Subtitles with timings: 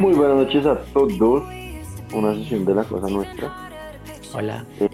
[0.00, 1.44] Muy buenas noches a todos.
[2.14, 3.70] Una sesión de la cosa nuestra.
[4.32, 4.64] Hola.
[4.80, 4.88] Eh,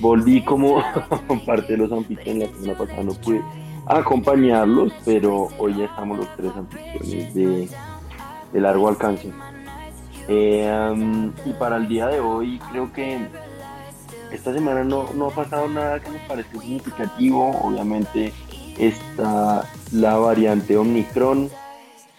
[0.00, 0.82] volví como
[1.46, 3.40] parte de los anfitriones la semana pasada, no pude
[3.86, 7.68] acompañarlos, pero hoy ya estamos los tres anfitriones de,
[8.52, 9.32] de largo alcance.
[10.26, 13.28] Eh, um, y para el día de hoy creo que
[14.32, 17.56] esta semana no, no ha pasado nada que nos parezca significativo.
[17.62, 18.32] Obviamente
[18.76, 21.48] está la variante Omicron.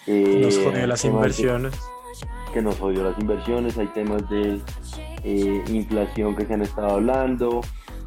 [0.08, 1.74] Eh, nos jodió las inversiones.
[2.54, 3.78] que nos jodió las inversiones.
[3.78, 4.60] Hay temas de
[5.24, 7.62] eh, inflación que se han estado hablando.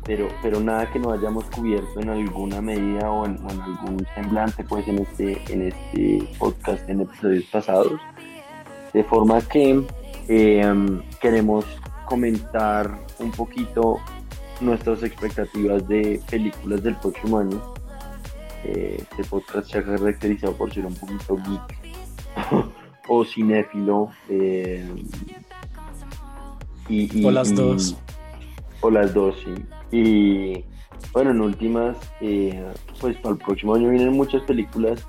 [0.06, 4.06] Pero, pero nada que no hayamos cubierto en alguna medida o en, o en algún
[4.14, 7.98] semblante pues en este, en este podcast en episodios pasados.
[8.92, 9.82] De forma que
[10.28, 11.64] eh, queremos
[12.04, 13.98] comentar un poquito
[14.60, 17.74] nuestras expectativas de películas del próximo año.
[18.64, 21.83] Eh, este podcast se ha caracterizado por ser un poquito geek
[23.08, 24.10] o cinéfilo.
[24.28, 24.86] Eh,
[26.88, 27.96] y, y, o las y, dos.
[28.80, 29.54] O las dos, sí.
[29.90, 30.64] Y
[31.12, 32.64] bueno, en últimas, eh,
[33.00, 35.06] pues para el próximo año vienen muchas películas,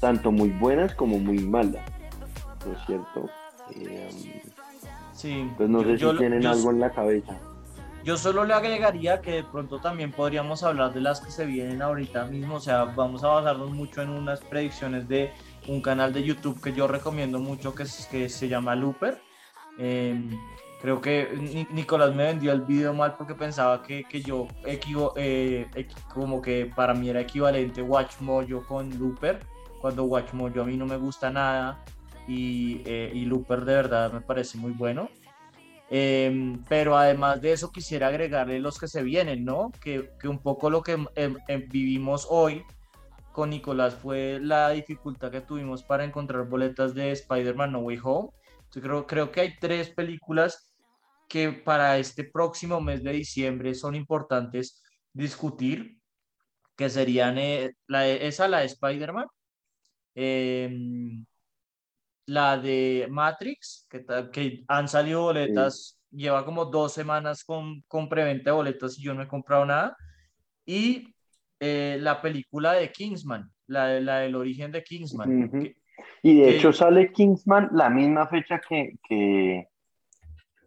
[0.00, 1.84] tanto muy buenas como muy malas.
[2.66, 3.28] ¿No es cierto?
[3.76, 4.42] Eh,
[5.14, 5.50] Sí.
[5.56, 7.36] Pues no yo- sé si tienen yo- algo en la cabeza.
[8.04, 11.82] Yo solo le agregaría que de pronto también podríamos hablar de las que se vienen
[11.82, 15.32] ahorita mismo, o sea, vamos a basarnos mucho en unas predicciones de
[15.68, 19.20] un canal de YouTube que yo recomiendo mucho que, es- que se llama Looper.
[19.78, 20.18] Eh,
[20.82, 25.66] creo que Ni- Nicolás me vendió el video mal porque pensaba que, que yo eh,
[26.12, 29.40] como que para mí era equivalente Watch Mojo con Looper,
[29.80, 31.84] cuando Watch Mojo a mí no me gusta nada
[32.26, 35.08] y, eh, y Looper de verdad me parece muy bueno.
[35.90, 39.72] Em, pero además de eso quisiera agregarle los que se vienen, ¿no?
[39.80, 42.62] Que, que un poco lo que em, em, vivimos hoy
[43.32, 48.30] con Nicolás fue la dificultad que tuvimos para encontrar boletas de Spider-Man No Way Home.
[48.74, 50.74] Yo creo, creo que hay tres películas
[51.28, 55.98] que para este próximo mes de diciembre son importantes discutir,
[56.76, 59.26] que serían eh, la de- esa, la de Spider-Man,
[60.14, 61.24] em,
[62.26, 63.86] la de Matrix,
[64.32, 69.14] que han salido boletas, lleva como dos semanas con, con preventa de boletas y yo
[69.14, 69.96] no he comprado nada.
[70.66, 71.14] Y
[71.60, 75.44] eh, la película de Kingsman, la, de- la del origen de Kingsman.
[75.44, 75.62] Ujú.
[75.62, 75.76] que-
[76.22, 79.68] Y de que- hecho sale Kingsman la misma fecha que, que,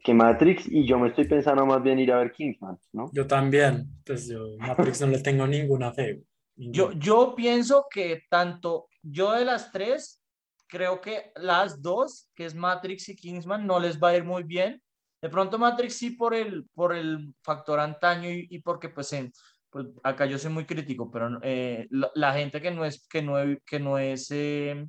[0.03, 3.09] que Matrix y yo me estoy pensando más bien ir a ver Kingsman, ¿no?
[3.13, 3.87] Yo también.
[4.05, 6.23] Pues yo Matrix no le tengo ninguna fe.
[6.55, 10.21] yo, yo pienso que tanto yo de las tres,
[10.67, 14.43] creo que las dos, que es Matrix y Kingsman, no les va a ir muy
[14.43, 14.81] bien.
[15.21, 19.31] De pronto Matrix sí por el, por el factor antaño y, y porque pues, en,
[19.71, 23.21] pues acá yo soy muy crítico, pero eh, la, la gente que no es, que
[23.21, 24.85] no, que no es eh,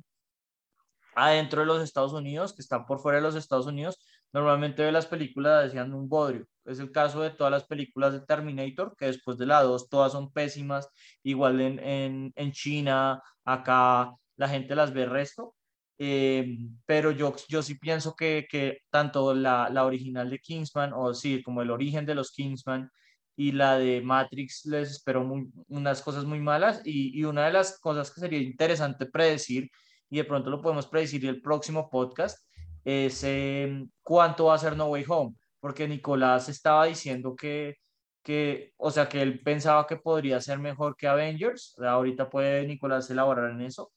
[1.15, 3.99] adentro de los Estados Unidos, que están por fuera de los Estados Unidos,
[4.33, 6.45] normalmente ve las películas decían un bodrio.
[6.65, 10.11] Es el caso de todas las películas de Terminator, que después de la 2 todas
[10.11, 10.89] son pésimas,
[11.23, 15.55] igual en, en, en China, acá la gente las ve resto.
[15.99, 21.13] Eh, pero yo, yo sí pienso que, que tanto la, la original de Kingsman, o
[21.13, 22.89] sí, como el origen de los Kingsman
[23.35, 27.53] y la de Matrix les espero muy, unas cosas muy malas y, y una de
[27.53, 29.69] las cosas que sería interesante predecir
[30.09, 32.37] y de pronto lo podemos predecir el próximo podcast
[32.83, 37.77] es eh, cuánto va a ser No Way Home, porque Nicolás estaba diciendo que,
[38.21, 43.09] que, o sea, que él pensaba que podría ser mejor que Avengers, ahorita puede Nicolás
[43.09, 43.91] elaborar en eso,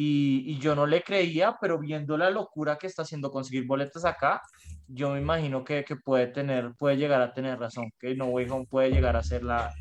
[0.00, 4.40] y, yo no le creía, pero viendo la locura que está haciendo conseguir boletas acá,
[4.86, 8.48] yo me imagino que, que puede tener, puede llegar a tener razón, que No Way
[8.48, 9.72] Home puede llegar a ser la,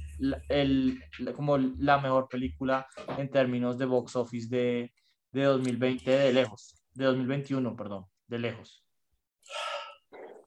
[0.49, 0.99] el,
[1.35, 4.91] como la mejor película en términos de box office de,
[5.33, 8.83] de 2020 de lejos, de 2021, perdón, de lejos.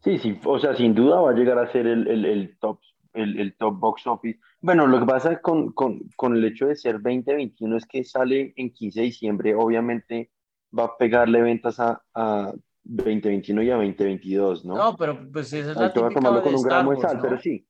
[0.02, 2.81] Sí, sí, o sea, sin duda va a llegar a ser el, el, el top,
[3.20, 4.38] el, el top box office.
[4.61, 8.52] Bueno, lo que pasa con, con, con el hecho de ser 2021 es que sale
[8.56, 10.31] en 15 de diciembre, obviamente
[10.76, 12.52] va a pegarle ventas a, a
[12.82, 14.76] 2021 y a 2022, ¿no?
[14.76, 17.08] No, pero pues esa es la típica tomarlo de con un Star gramo de Wars,
[17.11, 17.22] sal, ¿no?
[17.22, 17.67] pero sí.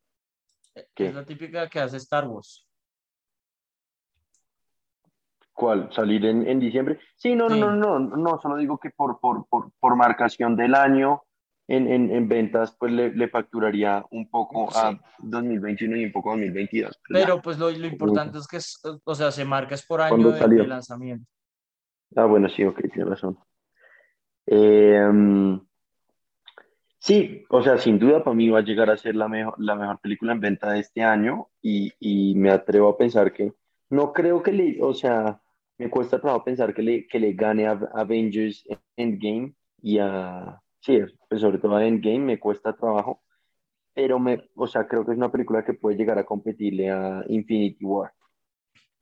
[0.94, 1.06] ¿Qué?
[1.06, 2.66] Es la típica que hace Star Wars.
[5.52, 5.92] ¿Cuál?
[5.92, 6.98] ¿Salir en, en diciembre?
[7.16, 7.60] Sí, no, no, Sí.
[7.60, 11.22] no, no, no, solo digo que por, por, por, por marcación del año
[11.70, 14.98] en, en, en ventas, pues le, le facturaría un poco a Sí.
[15.22, 17.00] 2021 y un poco a 2022.
[17.06, 17.20] Pues.
[17.22, 20.16] Pero pues lo, lo importante es que, es, o sea, se marca es por año
[20.16, 21.30] ¿Cuándo de, de lanzamiento.
[22.16, 23.38] Ah, bueno, sí, ok, tienes razón.
[24.46, 25.60] Eh, mm,
[26.98, 29.76] sí, o sea, sin duda para mí va a llegar a ser la mejor, la
[29.76, 33.54] mejor película en venta de este año y, y me atrevo a pensar que
[33.90, 35.40] no creo que le, o sea,
[35.78, 41.00] me cuesta trabajo pensar que le, que le gane a Avengers Endgame y a, sí,
[41.28, 43.22] pues sobre todo a Endgame me cuesta trabajo,
[43.94, 47.24] pero me, o sea, creo que es una película que puede llegar a competirle a
[47.28, 48.12] Infinity War.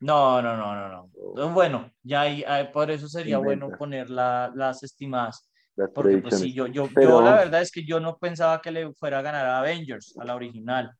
[0.00, 1.50] No, no, no, no, no.
[1.50, 5.50] Bueno, ya hay, por eso sería bueno poner las estimadas.
[5.94, 8.92] porque pues sí, yo, yo, yo la verdad es que yo no pensaba que le
[8.94, 10.92] fuera a ganar a Avengers, a la original,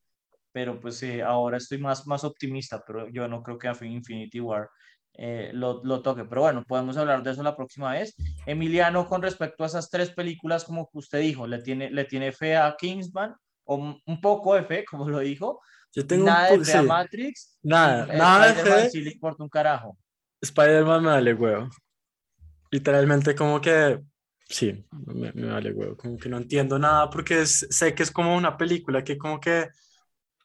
[0.53, 4.41] pero pues eh, ahora estoy más, más optimista, pero yo no creo que a Infinity
[4.41, 4.69] War
[5.21, 6.25] eh, lo, lo, toque.
[6.25, 8.15] Pero bueno, podemos hablar de eso la próxima vez.
[8.47, 12.57] Emiliano, con respecto a esas tres películas, como usted dijo, ¿le tiene, le tiene fe
[12.57, 13.35] a Kingsman?
[13.65, 15.61] O un poco de fe, como lo dijo.
[15.93, 17.59] Yo tengo nada de fe a Matrix.
[17.63, 18.91] Nada, nada de fe.
[18.91, 19.99] Sí le importa un carajo.
[20.41, 21.69] Spider-Man me vale huevo.
[22.71, 23.99] Literalmente como que
[24.49, 28.37] sí, me, me, vale huevo, como que no entiendo nada porque sé que es como
[28.37, 29.69] una película que como que,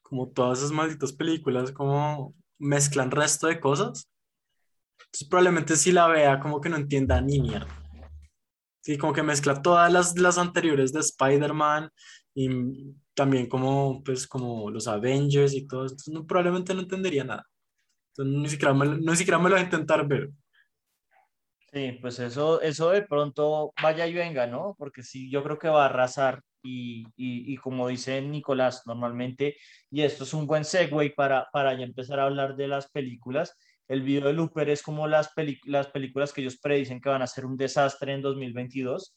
[0.02, 4.10] como todas esas malditas películas, como mezclan resto de cosas
[5.13, 7.68] entonces probablemente si la vea como que no entienda ni mierda.
[8.81, 11.92] Sí, como que mezcla todas las, las anteriores de Spider-Man
[12.33, 15.83] y también como, pues, como los Avengers y todo.
[15.83, 17.48] Entonces probablemente no entendería nada.
[18.10, 20.31] Entonces ni siquiera me, no siquiera me lo voy a intentar ver.
[21.71, 24.74] Sí, pues eso, eso de pronto vaya y venga, ¿no?
[24.80, 29.57] Porque sí, yo creo que va a arrasar y, y, y, como dice Nicolás, normalmente,
[29.92, 33.56] y esto es un buen segue para, para ya empezar a hablar de las películas,
[33.88, 35.32] el video de Looper es como las,
[35.66, 39.16] las películas que ellos predicen que van a ser un desastre en 2022.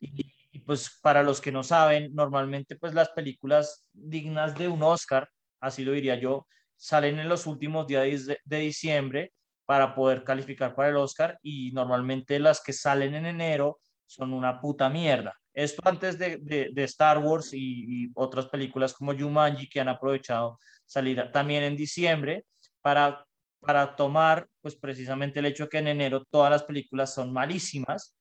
[0.00, 0.34] Y,
[0.66, 5.28] pues para los que no saben, normalmente pues las películas dignas de un Oscar,
[5.60, 6.46] así lo diría yo,
[6.76, 9.32] salen en los últimos días de, de diciembre
[9.64, 14.60] para poder calificar para el Oscar y normalmente las que salen en enero son una
[14.60, 15.34] puta mierda.
[15.52, 20.58] Esto antes de, de, Star Wars y, y, otras películas como Jumanji que han aprovechado
[20.86, 22.46] salir también en diciembre
[22.80, 23.27] para
[23.60, 28.16] para tomar pues precisamente el hecho que en enero todas las películas son malísimas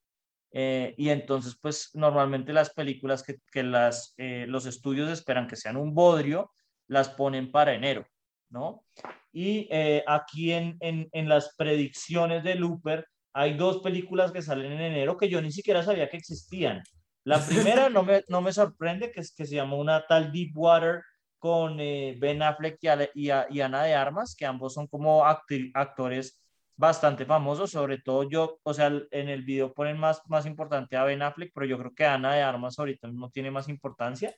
[0.52, 5.56] eh, y entonces pues normalmente las películas que, que las, eh, los estudios esperan que
[5.56, 6.52] sean un bodrio
[6.88, 8.08] las ponen para enero,
[8.50, 8.86] ¿no?
[9.34, 14.72] Y eh, aquí en, en, en, las predicciones de Looper hay dos películas que salen
[14.72, 16.82] en enero que yo ni siquiera sabía que existían.
[17.26, 21.02] La primera no me, no me sorprende, que, es, que se llama una tal Deepwater
[21.38, 22.78] con eh, Ben Affleck
[23.14, 26.42] y, Ana de Armas, que ambos son como actores
[26.76, 31.04] bastante famosos, sobre todo yo, o sea, en el video ponen más, más importante a
[31.04, 34.34] Ben Affleck, pero yo creo que Ana de Armas ahorita no tiene más importancia.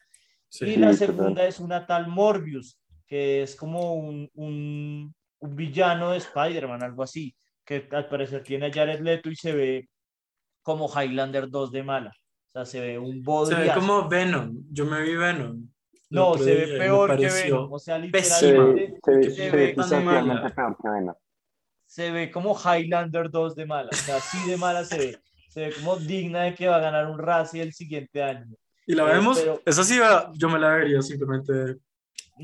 [0.62, 6.18] y la segunda es una tal Morbius, que es como un, un, un villano de
[6.18, 7.36] Spider-Man, algo así,
[7.66, 9.90] que al parecer tiene a Jared Leto y se ve
[10.62, 12.12] como Highlander 2 de mala.
[12.48, 13.54] O sea, se ve un body.
[13.54, 14.64] Se ve como Venom.
[14.72, 15.70] Yo me vi Venom.
[16.10, 17.72] No, se ve peor que Venom.
[17.72, 19.76] O sea, literalmente se, se, ve,
[21.86, 23.90] se ve como Highlander 2 de mala.
[23.92, 25.20] O sea, así de mala se ve.
[25.50, 28.56] Se ve como digna de que va a ganar un Razzie el siguiente año.
[28.86, 30.00] Y la vemos, pero, esa sí
[30.34, 31.78] yo me la vería simplemente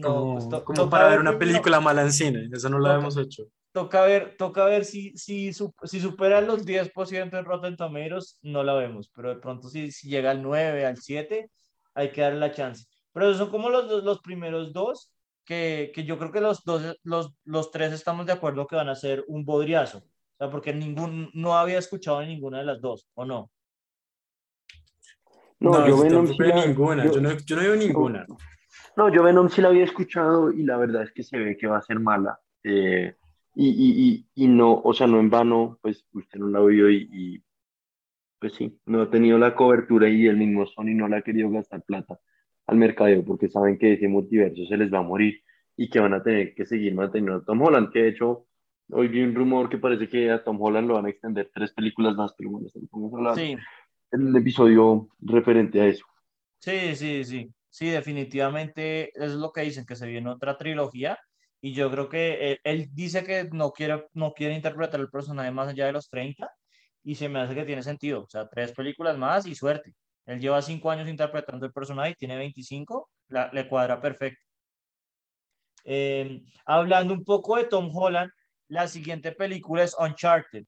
[0.01, 2.49] como, no, pues como para ver una película mala en cine.
[2.51, 3.45] Esa no la hemos hecho.
[3.71, 8.73] Toca ver, toca ver si, si, si supera los 10% en Rotten Tomatoes, no la
[8.73, 9.11] vemos.
[9.13, 11.49] Pero de pronto si, si llega al 9, al 7,
[11.93, 12.85] hay que darle la chance.
[13.15, 15.09] Pero son como los, los primeros dos,
[15.45, 18.89] que, que yo creo que los, dos, los, los tres estamos de acuerdo que van
[18.89, 19.99] a ser un bodriazo.
[19.99, 23.49] O sea, porque ningún, no había escuchado en ninguna de las dos, ¿o no?
[25.61, 28.25] No, yo Venom sí la, ninguna, yo, no, yo no veo ninguna.
[28.97, 31.67] No, yo Venom sí la había escuchado y la verdad es que se ve que
[31.67, 32.37] va a ser mala.
[32.65, 33.15] Eh,
[33.55, 36.89] y, y, y, y, no, o sea, no en vano, pues usted no la vio
[36.89, 37.43] y, y,
[38.39, 41.49] pues sí, no ha tenido la cobertura y el mismo Sony no le ha querido
[41.49, 42.19] gastar plata
[42.67, 45.41] al mercadeo porque saben que ese multiverso se les va a morir
[45.77, 48.47] y que van a tener que seguir manteniendo a Tom Holland, que de hecho
[48.91, 51.73] hoy vi un rumor que parece que a Tom Holland lo van a extender tres
[51.73, 53.55] películas más, pero bueno, estamos hablando sí.
[54.11, 56.05] en un episodio referente a eso.
[56.59, 61.17] Sí, sí, sí, sí, definitivamente es lo que dicen, que se viene otra trilogía
[61.61, 65.51] y yo creo que él, él dice que no quiere, no quiere interpretar el personaje
[65.51, 66.49] más allá de los 30
[67.03, 69.93] y se me hace que tiene sentido, o sea, tres películas más y suerte.
[70.25, 74.41] Él lleva cinco años interpretando el personaje y tiene 25, la, le cuadra perfecto.
[75.83, 78.31] Eh, hablando un poco de Tom Holland,
[78.69, 80.65] la siguiente película es Uncharted,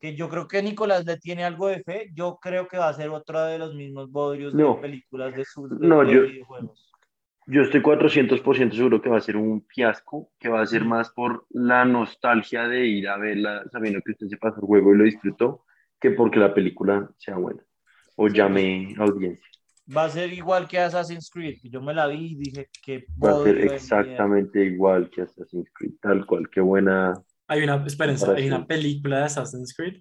[0.00, 2.10] que yo creo que Nicolás le tiene algo de fe.
[2.14, 5.44] Yo creo que va a ser otra de los mismos bodrios no, de películas de
[5.44, 6.90] sus no, yo, videojuegos.
[7.48, 11.10] Yo estoy 400% seguro que va a ser un fiasco, que va a ser más
[11.10, 14.98] por la nostalgia de ir a verla sabiendo que usted se pasó el juego y
[14.98, 15.64] lo disfrutó,
[16.00, 17.65] que porque la película sea buena
[18.16, 19.44] o llame audiencia.
[19.96, 23.06] Va a ser igual que Assassin's Creed, que yo me la vi y dije que...
[23.24, 27.14] Va a ser exactamente igual que Assassin's Creed, tal cual, qué buena,
[27.46, 28.48] Hay una, Ahora hay sí.
[28.48, 30.00] una película de Assassin's Creed.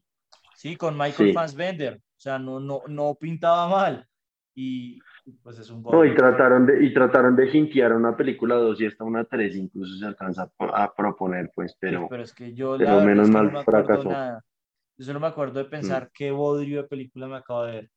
[0.56, 1.34] Sí, con Michael Sí.
[1.34, 1.98] Fassbender.
[1.98, 4.08] O sea, no, no, no pintaba mal.
[4.56, 5.00] Y
[5.44, 8.86] pues es un No, y trataron de, y trataron de jintear una película 2 y
[8.88, 12.34] hasta una 3 incluso se alcanza a, pro- a proponer, pues, Sí, pero pero es
[12.34, 14.06] que yo pero menos mal no fracasó.
[14.06, 14.12] Mm.
[14.12, 14.46] nada.
[14.98, 17.90] Yo solo me acuerdo de pensar qué bodrio de película me acabo de ver.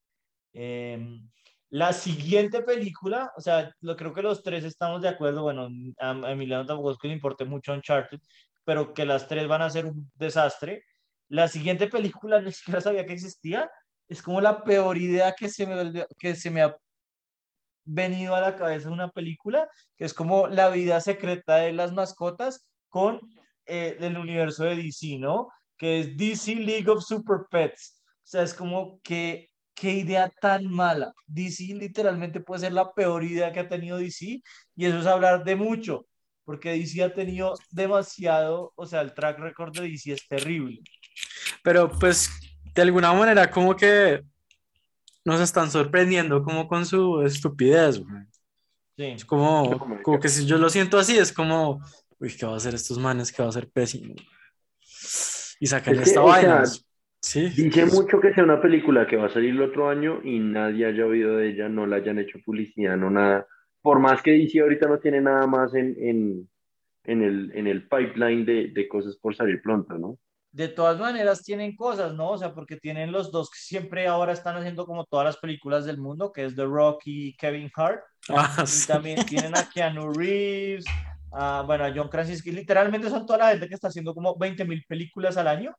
[0.60, 1.30] Em,
[1.70, 5.42] la siguiente película, o sea, lo, creo que los tres estamos de acuerdo.
[5.42, 5.68] Bueno,
[6.00, 8.18] a, a Emiliano tampoco es que le importe mucho Uncharted,
[8.64, 10.84] pero que las tres van a ser un desastre.
[11.28, 13.70] La siguiente película ni siquiera sabía que existía.
[14.08, 16.76] Es como la peor idea que se me, que se me ha
[17.84, 22.66] venido a la cabeza una película, que es como la vida secreta de las mascotas
[22.88, 23.20] con
[23.66, 25.50] eh, el universo de DC, ¿no?
[25.76, 28.02] Que es DC League of Super Pets.
[28.02, 29.47] O sea, es como que,
[29.78, 31.12] qué idea tan mala.
[31.26, 34.42] DC literalmente puede ser la peor idea que ha tenido DC
[34.76, 36.06] y eso es hablar de mucho,
[36.44, 40.80] porque DC ha tenido demasiado, o sea, el track record de DC es terrible.
[41.62, 42.30] Pero pues
[42.75, 44.23] de alguna manera como que
[45.25, 48.23] nos están sorprendiendo como con su estupidez, güey.
[48.97, 49.04] Sí.
[49.04, 51.80] Es como, como que si yo lo siento así, es como,
[52.18, 53.30] uy, ¿qué va a hacer estos manes?
[53.30, 54.14] ¿Qué va a ser pésimo?
[55.61, 56.66] Y sacan Es que, esta o vaina.
[56.66, 56.82] sea,
[57.20, 57.48] Sí.
[57.48, 60.87] Dice mucho que sea una película que va a salir el otro año y nadie
[60.87, 63.46] haya oído de ella, no la hayan hecho publicidad, no nada.
[63.82, 66.48] Por más que DC ahorita no tiene nada más en, en,
[67.04, 70.18] en el, en el pipeline de, de cosas por salir pronto, ¿no?
[70.50, 72.30] de todas maneras tienen cosas, ¿no?
[72.30, 75.84] O sea, porque tienen los dos que siempre ahora están haciendo como todas las películas
[75.84, 78.00] del mundo, que es The Rock y Kevin Hart.
[78.30, 78.87] Ah, Y sí.
[78.87, 80.84] también tienen a Keanu Reeves,
[81.32, 82.50] a, bueno, a John Krasinski.
[82.50, 85.75] Literalmente son toda la gente que está haciendo como 20 mil películas al año.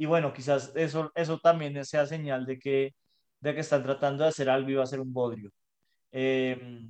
[0.00, 2.94] Y bueno, quizás eso, eso también sea señal de que,
[3.40, 5.50] de que están tratando de hacer algo y va a ser un bodrio.
[6.12, 6.86] Eh,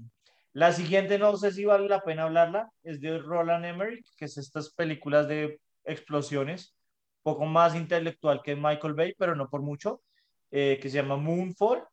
[0.53, 4.37] la siguiente, no sé si vale la pena hablarla, es de Roland Emmerich, que es
[4.37, 6.77] estas películas de explosiones,
[7.23, 10.03] poco más intelectual que Michael Bay, pero no por mucho,
[10.51, 11.85] eh, que se llama Moonfall.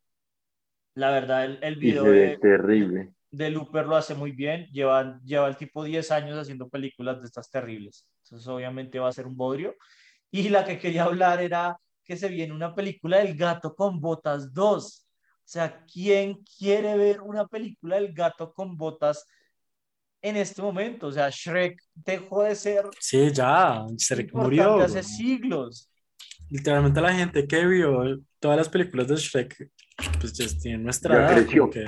[0.96, 3.14] La verdad, el, el video de, terrible.
[3.30, 4.66] de Looper lo hace muy bien.
[4.70, 8.06] Lleva, lleva el tipo 10 años haciendo películas de estas terribles.
[8.24, 9.74] Entonces, obviamente va a ser un bodrio.
[10.30, 14.52] Y la que quería hablar era que se viene una película del gato con botas
[14.52, 15.06] 2.
[15.08, 19.24] O sea, ¿quién quiere ver una película del gato con botas
[20.22, 21.06] en este momento?
[21.08, 24.80] O sea, Shrek dejó de ser Sí, ya, Shrek murió.
[24.80, 25.90] hace siglos.
[26.48, 29.70] Literalmente la gente que vio todas las películas de Shrek,
[30.20, 31.70] pues ya tiene nuestra Ya edad, creció.
[31.72, 31.80] Sí,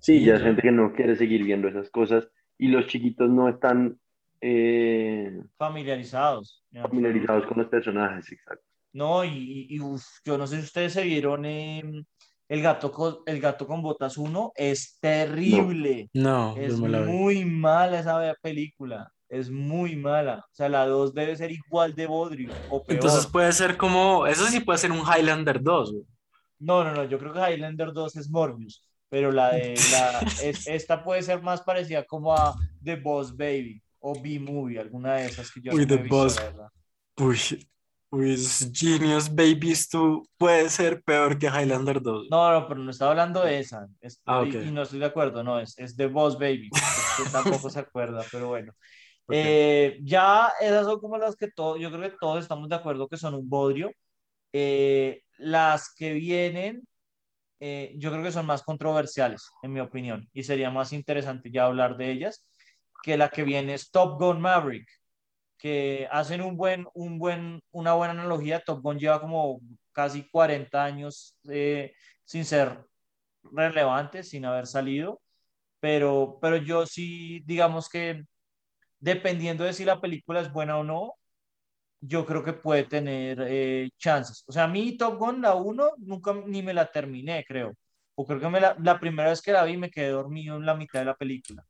[0.00, 0.44] Sí, ya ya.
[0.44, 2.28] gente que no quiere seguir viendo esas cosas
[2.58, 3.98] y los chiquitos no están
[4.40, 6.64] eh, Familiarizados.
[6.82, 8.64] familiarizados con los personajes, exacto.
[8.92, 12.04] No, y, y- uf, yo no sé si ustedes se vieron em,
[12.48, 16.08] el, gato con, el gato con botas 1, es terrible.
[16.14, 17.12] No, Es no me la vi.
[17.12, 19.12] muy mala esa película.
[19.28, 20.38] Es muy mala.
[20.38, 22.94] O sea, la 2 debe ser igual de bodrio o peor.
[22.96, 26.04] Entonces puede ser como, eso sí puede ser un Highlander 2, güey.
[26.58, 27.04] No, no, no.
[27.04, 28.82] Yo creo que Highlander 2 es Morbius.
[29.08, 33.82] Pero la de la, es- esta puede ser más parecida como a The Boss Baby
[34.08, 36.40] o B-Movie, alguna de esas que yo Uy, no The he visto, Boss.
[37.18, 37.68] Uy,
[38.10, 38.36] uy,
[38.72, 42.28] Genius Babies 2 puede ser peor que Highlander 2.
[42.30, 43.86] No, no, pero no estaba hablando de esa.
[44.00, 44.66] Es- Ah, y- ok.
[44.66, 46.70] y, no estoy de acuerdo, no, es, es The Boss Baby.
[46.72, 48.72] Usted tampoco se acuerda, pero bueno.
[49.26, 49.34] Ok.
[49.34, 53.08] Eh, ya esas son como las que todos, yo creo que todos estamos de acuerdo
[53.08, 53.90] que son un bodrio.
[54.52, 56.86] Eh, las que vienen,
[57.60, 61.64] eh, yo creo que son más controversiales, en mi opinión, y sería más interesante ya
[61.64, 62.44] hablar de ellas,
[63.06, 64.88] que la que viene es Top Gun Maverick,
[65.58, 68.60] que hacen un buen, un buen, una buena analogía.
[68.60, 69.60] Top Gun lleva como
[69.92, 71.94] casi 40 años eh,
[72.24, 72.84] sin ser
[73.52, 75.20] relevante, sin haber salido,
[75.80, 78.24] pero, pero yo sí, digamos que
[78.98, 81.14] dependiendo de si la película es buena o no,
[82.00, 84.44] yo creo que puede tener eh, chances.
[84.48, 87.72] O sea, a mí Top Gun, la 1, nunca ni me la terminé, creo.
[88.16, 90.66] O creo que me la, la primera vez que la vi me quedé dormido en
[90.66, 91.64] la mitad de la película.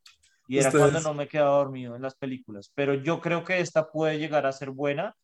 [0.48, 2.70] Y era Ustedes- cuando no me quedaba dormido en las películas.
[2.74, 5.14] Pero yo creo que esta puede llegar a ser buena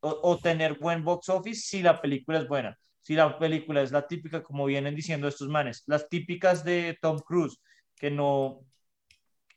[0.00, 2.78] o, o tener buen box office si la película es buena.
[3.00, 7.18] Si la película es la típica, como vienen diciendo estos manes, las típicas de Tom
[7.20, 7.58] Cruise,
[7.96, 8.60] que no,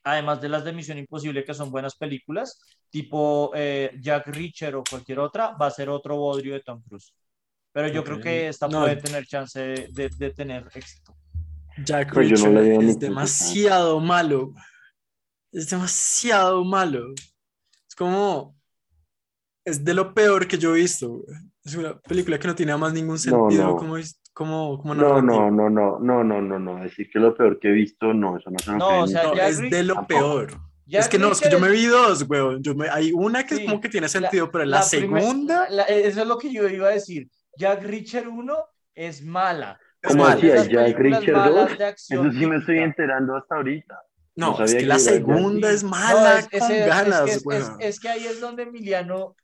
[0.04, 4.82] además de las de Misión Imposible, que son buenas películas, tipo eh, Jack Reacher o
[4.88, 7.12] cualquier otra, va a ser otro bodrio de Tom Cruise.
[7.72, 8.06] Pero yo Ok.
[8.06, 8.80] creo que esta No.
[8.80, 11.14] puede tener chance de, de- de tener éxito.
[11.84, 14.52] Jack Pues no Reacher ni es demasiado malo.
[15.52, 17.12] Es demasiado malo.
[17.88, 18.56] Es como.
[19.64, 21.22] Es de lo peor que yo he visto.
[21.64, 23.76] Es una película que no tiene más ningún sentido no.
[23.76, 26.82] como, his- como, como No, no, no, no, no, no, no, no.
[26.82, 29.34] Decir que lo peor que he visto, no, eso no se No, o sea, No,
[29.34, 30.20] es de lo tampoco.
[30.20, 30.52] peor.
[30.88, 32.60] es que no, es que yo me vi dos, weón.
[32.62, 35.66] Yo me, hay una que es como que tiene sentido, pero la, segunda.
[35.88, 37.28] eso es lo que yo iba a decir.
[37.56, 38.56] Jack Richard 1
[38.94, 39.78] es mala.
[40.02, 41.70] ¿Cómo decía Jack Richard 2?
[41.80, 43.96] Eso sí me estoy enterando hasta ahorita.
[44.34, 48.40] No, es que la segunda es mala con ganas, es que, es, que ahí es
[48.40, 49.36] donde Emiliano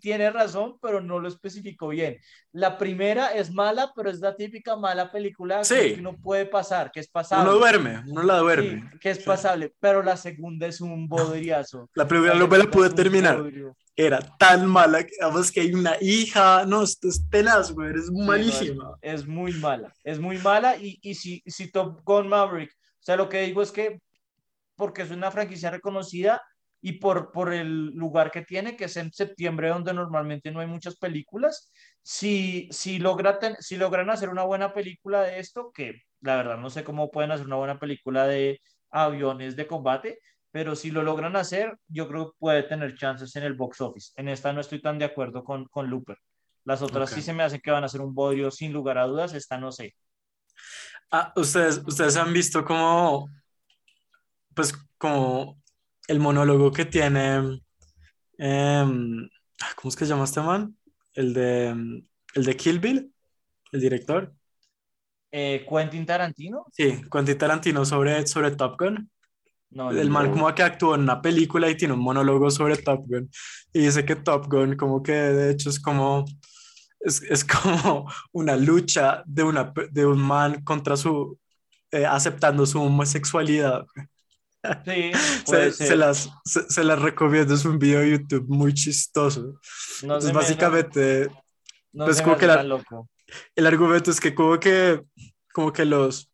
[0.00, 2.18] tiene razón, pero no lo especificó bien.
[2.52, 7.00] La primera es mala, pero es la típica mala película que no puede pasar, que
[7.00, 7.50] es pasable.
[7.50, 8.90] Uno duerme, uno la duerme.
[9.00, 11.90] que es pasable, pero la segunda es un bodriazo.
[11.94, 13.42] La primera no me la pude terminar.
[13.96, 18.10] Era tan mala que vamos que hay una hija, no, esto es tenaz, güey, es
[18.10, 18.96] malísima.
[19.00, 23.14] es, muy mala, es muy mala y, y si, si Top Gun Maverick, o sea,
[23.14, 24.00] lo que digo es que
[24.76, 26.42] porque es una franquicia reconocida,
[26.86, 30.66] y por, por el lugar que tiene, que es en septiembre, donde normalmente no hay
[30.66, 31.72] muchas películas.
[32.02, 36.68] Si, si, logra si logran hacer una buena película de esto, que la verdad no
[36.68, 40.18] sé cómo pueden hacer una buena película de aviones de combate,
[40.50, 44.12] pero si lo logran hacer, yo creo que puede tener chances en el box office.
[44.16, 46.18] En esta no estoy tan de acuerdo con, con Looper.
[46.64, 49.06] Las otras sí se me hacen que van a ser un bodrio sin lugar a
[49.06, 49.94] dudas, esta no sé.
[51.10, 53.30] Ah, ustedes, ustedes han visto cómo,
[54.54, 55.60] pues como
[56.08, 57.60] el monólogo que tiene,
[58.38, 59.28] em,
[59.76, 60.76] ¿cómo es que se llama este man?
[61.14, 61.68] El de,
[62.34, 63.12] el de Kill Bill,
[63.72, 64.34] el director.
[65.30, 66.66] Eh, Quentin Tarantino.
[66.72, 69.10] Sí, Quentin Tarantino sobre, sobre Top Gun.
[69.70, 73.06] No, el man como que actuó en una película y tiene un monólogo sobre Top
[73.08, 73.28] Gun
[73.72, 76.24] y dice que Top Gun como que de hecho es como
[77.00, 81.40] es, es como una lucha de, una, de un man contra su
[81.90, 83.84] eh, aceptando su homosexualidad
[84.84, 85.12] Sí,
[85.72, 89.60] se, las, se, las recomiendo, es un video de YouTube muy chistoso.
[90.02, 91.28] Entonces, básicamente,
[91.92, 92.46] no, pues como que
[93.56, 95.02] el argumento es que como que,
[95.52, 96.30] como que los,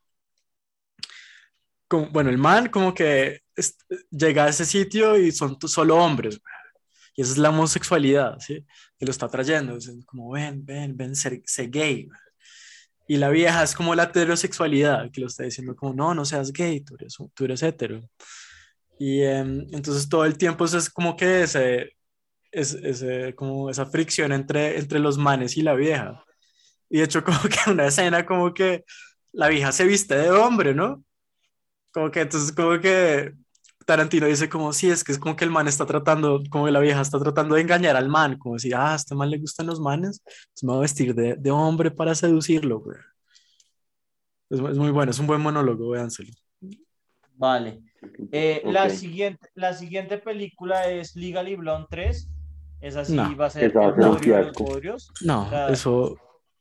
[1.89, 3.43] como, bueno, el man como que
[4.11, 6.41] llega a ese sitio y son solo hombres,
[7.15, 8.65] y esa es la homosexualidad, ¿sí?
[8.99, 12.09] Que lo está trayendo, es como, ven, ven, ven, ser, gay,
[13.11, 16.53] y la vieja es como la heterosexualidad, que lo está diciendo como, no, no seas
[16.53, 18.09] gay, tú eres, tú eres hetero.
[19.01, 21.97] Y em, entonces todo el tiempo es como que ese,
[22.53, 26.25] es, ese, como esa fricción entre, entre los manes y la vieja.
[26.89, 28.85] Y de hecho como que una escena como que
[29.33, 31.05] la vieja se viste de hombre, ¿no?
[31.91, 33.35] Como que entonces como que
[33.87, 36.73] Tarantino dice como, sí, es que es como que el man está tratando, como que
[36.73, 39.39] la vieja está tratando de engañar al man, como si, ah, a este man le
[39.39, 42.99] gustan los manes, pues me voy a vestir de, de hombre para seducirlo, güey.
[44.51, 46.31] Es, es, muy bueno, es un buen monólogo, véanselo.
[47.35, 47.81] Vale.
[48.33, 52.29] Eh, la, siguiente, la siguiente película es Legally Blonde 3.
[52.81, 55.11] Esa sí va a ser podrios.
[55.23, 56.17] No, eso...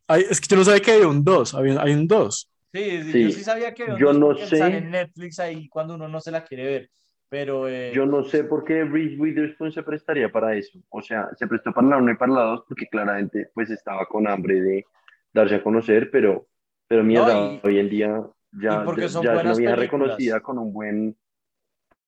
[0.07, 2.49] Hay, es que yo no sabía que hay un 2, hay, hay un 2.
[2.73, 4.59] Sí, sí, yo sí sabía que yo no sé.
[4.59, 6.89] en Netflix ahí cuando uno no se la quiere ver.
[7.29, 10.79] Pero, eh, Yo no sé por qué Reese Witherspoon se prestaría para eso.
[10.89, 14.05] O sea, se prestó para la 1 y para la 2 porque claramente pues estaba
[14.07, 14.85] con hambre de
[15.31, 16.47] darse a conocer, pero,
[16.87, 21.15] pero mierda, hoy en día ya, ya, es una vieja reconocida con un buen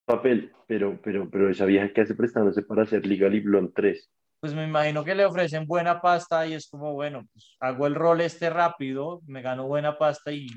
[0.06, 4.12] papel, pero, pero, pero esa vieja que hace prestándose para hacer Legal y Blonde 3.
[4.40, 7.94] Pues me imagino que le ofrecen buena pasta y es como, bueno, pues hago el
[7.94, 10.48] rol este rápido, me gano buena pasta y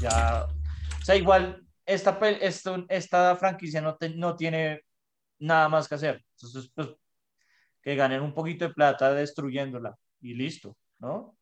[0.00, 0.44] ya.
[1.00, 2.18] O sea, igual esta,
[2.90, 4.82] esta franquicia no, no tiene
[5.38, 6.22] nada más que hacer.
[6.36, 6.88] Entonces, pues,
[7.82, 11.34] que ganen un poquito de plata destruyéndola y listo, ¿no?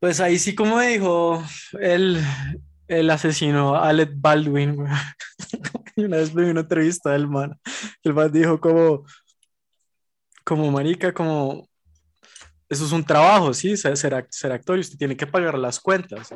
[0.00, 1.44] Pues ahí sí, como dijo
[1.78, 2.20] el,
[2.88, 4.76] el asesino Alec Baldwin,
[5.96, 7.56] una vez vi una entrevista del man,
[8.02, 9.04] el man dijo como,
[10.42, 11.68] como marica, como,
[12.68, 16.32] eso es un trabajo, sí, ser, ser actor y usted tiene que pagar las cuentas.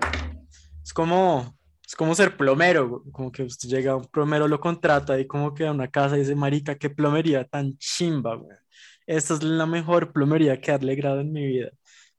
[0.84, 5.18] Es como, es como ser plomero, como que usted llega a un plomero, lo contrata
[5.18, 8.56] y como que a una casa y dice, marica, qué plomería tan chimba, güey.
[9.06, 11.70] Esta es la mejor plomería que ha alegrado en mi vida.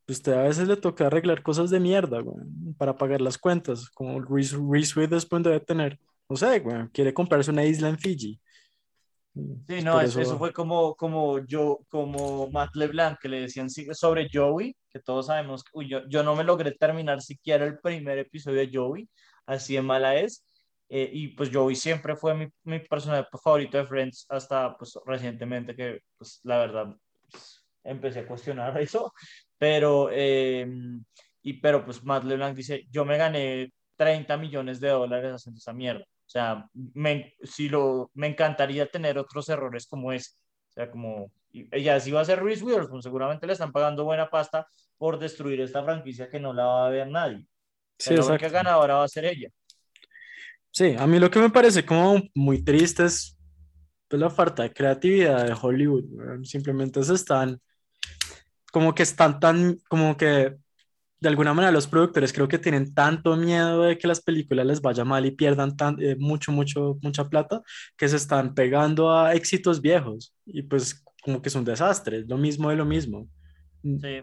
[0.08, 2.46] Usted a veces le toca arreglar cosas de mierda, güey,
[2.78, 6.00] para pagar las cuentas, como Reese, Reese Witherspoon debe tener.
[6.30, 8.40] No sé, güey, quiere comprarse una isla en Fiji.
[9.68, 10.38] Sí, no, eso...
[10.38, 15.66] fue como, como yo, como Matt LeBlanc, que le decían sobre Joey, que todos sabemos,
[15.74, 19.10] uy, yo, yo no me logré terminar siquiera el primer episodio de Joey,
[19.46, 20.46] así de mala es.
[20.90, 25.76] Eh, y pues Joey siempre fue mi, mi, personaje favorito de Friends hasta pues recientemente
[25.76, 26.96] que pues la verdad
[27.32, 29.14] pues, empecé a cuestionar eso.
[29.58, 30.68] Pero, eh,
[31.42, 35.74] y, pero pues Matt LeBlanc dice, yo me gané 30 millones de dólares haciendo esa
[35.74, 36.04] mierda.
[36.04, 40.36] O sea, me, si lo, me encantaría tener otros errores como ese.
[40.70, 41.32] O sea, como,
[41.72, 45.62] ella si va a ser Reese Witherspoon, seguramente le están pagando buena pasta por destruir
[45.62, 47.46] esta franquicia que no la va a ver nadie.
[47.98, 49.50] Sí, la única ganadora va a ser ella.
[50.72, 53.38] Sí, a mí lo que me parece como muy triste es
[54.10, 56.04] pues, la falta de creatividad de Hollywood.
[56.44, 57.62] Simplemente se están,
[58.72, 60.58] como que están tan, como que
[61.22, 64.82] de alguna manera los productores creo que tienen tanto miedo de que las películas les
[64.82, 67.62] vaya mal y pierdan tan, eh, mucho, mucho, mucha plata,
[67.98, 72.28] que se están pegando a éxitos viejos y pues como que es un desastre, es
[72.28, 73.28] lo mismo de lo mismo.
[73.82, 74.22] Sí,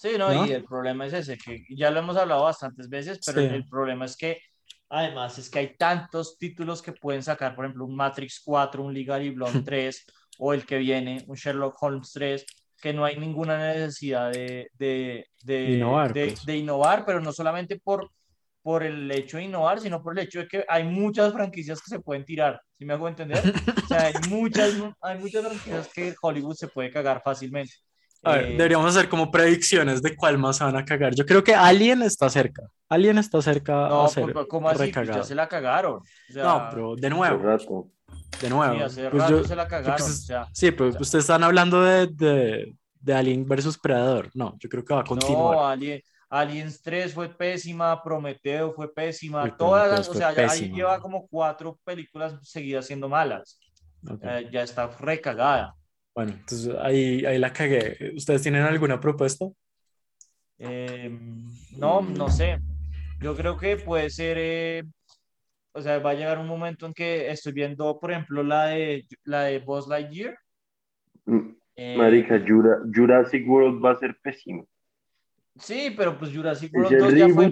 [0.00, 0.46] sí, no, ¿No?
[0.46, 3.46] y el problema es ese, que ya lo hemos hablado bastantes veces, pero Sí.
[3.54, 4.40] el problema es que
[4.88, 8.92] además es que hay tantos títulos que pueden sacar, por ejemplo, un Matrix 4, un
[8.94, 10.04] Legally Blonde 3,
[10.38, 12.44] o el que viene, un Sherlock Holmes 3,
[12.80, 16.46] que no hay ninguna necesidad de, de, de, Innovar, de- pues.
[16.46, 18.10] de innovar, pero no solamente por,
[18.62, 21.90] por el hecho de innovar, sino por el hecho de que hay muchas franquicias que
[21.90, 23.42] se pueden tirar, ¿sí me hago entender?
[23.84, 27.74] O sea, hay muchas, hay muchas franquicias que Hollywood se puede cagar fácilmente.
[28.22, 31.14] A ver, Eh, deberíamos hacer como predicciones de cuál más se van a cagar.
[31.14, 32.62] Yo creo que Alien está cerca.
[32.88, 34.76] Alien está cerca No, a ser ¿cómo así?
[34.78, 35.24] Pues ya recagado.
[35.24, 35.94] se la cagaron.
[35.96, 37.88] O sea, No, pero de Hace nuevo, rato.
[38.42, 38.74] de nuevo.
[38.74, 39.96] sí, hace Pues rato yo- se la yo cagaron.
[39.96, 44.28] que o se- sea, Sí, pero ustedes están hablando de, de, de Alien versus Predador.
[44.34, 45.56] No, yo creo que va a continuar.
[45.56, 50.50] no, Alien, Aliens 3 fue pésima, Prometeo fue pésima, Uy, todas las, o sea, ya
[50.50, 53.58] ahí lleva como cuatro películas seguidas siendo malas.
[54.08, 54.20] Ok.
[54.24, 55.74] Eh, ya está recagada.
[56.20, 58.12] Bueno, entonces ahí, ahí la cagué.
[58.14, 59.46] ¿Ustedes tienen alguna propuesta?
[60.58, 61.08] Eh,
[61.78, 62.58] no, no sé.
[63.22, 64.82] Yo creo que puede ser, eh,
[65.72, 69.06] o sea, va a llegar un momento en que estoy viendo, por ejemplo, la de,
[69.24, 70.36] la de Buzz Lightyear.
[71.24, 74.68] Mm, Eh, Marica, Jura- Jurassic World va a ser pésimo.
[75.56, 77.48] Sí, pero pues Jurassic World el 2 ya fue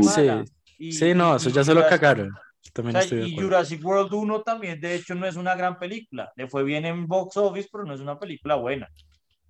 [0.00, 0.44] mala.
[0.44, 2.32] Sí, Y- sí, no, eso ya se lo cagaron.
[2.72, 3.36] También o sea, estoy de y.
[3.36, 6.32] Jurassic World 1 también, de hecho, no es una gran película.
[6.36, 8.88] Le fue bien en box office, pero no es una película buena.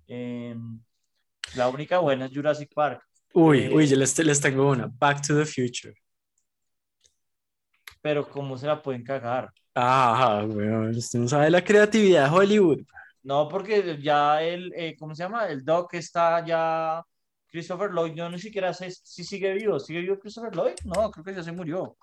[0.07, 0.55] Eh,
[1.55, 3.01] la única buena es Jurassic Park.
[3.33, 4.87] Uy, eh, uy, yo les, les tengo una.
[4.87, 5.93] Back to the Future.
[8.01, 9.51] Pero ¿cómo se la pueden cagar?
[9.75, 12.81] Ah, weón, usted no sabe la creatividad de Hollywood.
[13.23, 15.47] No, porque ya el, eh, ¿cómo se llama?
[15.47, 17.03] El Doc está ya.
[17.51, 19.79] Christopher Lloyd, yo ni siquiera sé si sigue vivo.
[19.79, 20.75] ¿Sigue vivo Christopher Lloyd?
[20.85, 21.97] No, creo que ya se murió.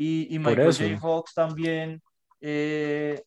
[0.00, 0.66] Y, y Michael.
[0.94, 1.00] J.
[1.00, 2.00] Fox también.
[2.40, 3.22] eh,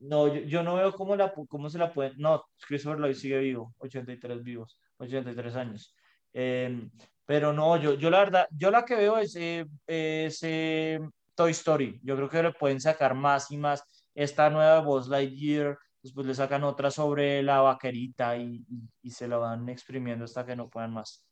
[0.00, 2.12] no, yo, yo no veo cómo, la, cómo se la pueden.
[2.18, 5.94] No, Christopher Lloyd sigue vivo, 83 vivos, 83 años.
[6.34, 6.88] Eh,
[7.24, 11.00] pero no, yo, yo la verdad, yo la que veo es, eh, es, eh,
[11.34, 11.98] Toy Story.
[12.02, 13.82] Yo creo que le pueden sacar más y más.
[14.14, 19.26] Esta nueva Buzz Lightyear, después le sacan otra sobre la vaquerita y, y- y se
[19.26, 21.24] la van exprimiendo hasta que no puedan más.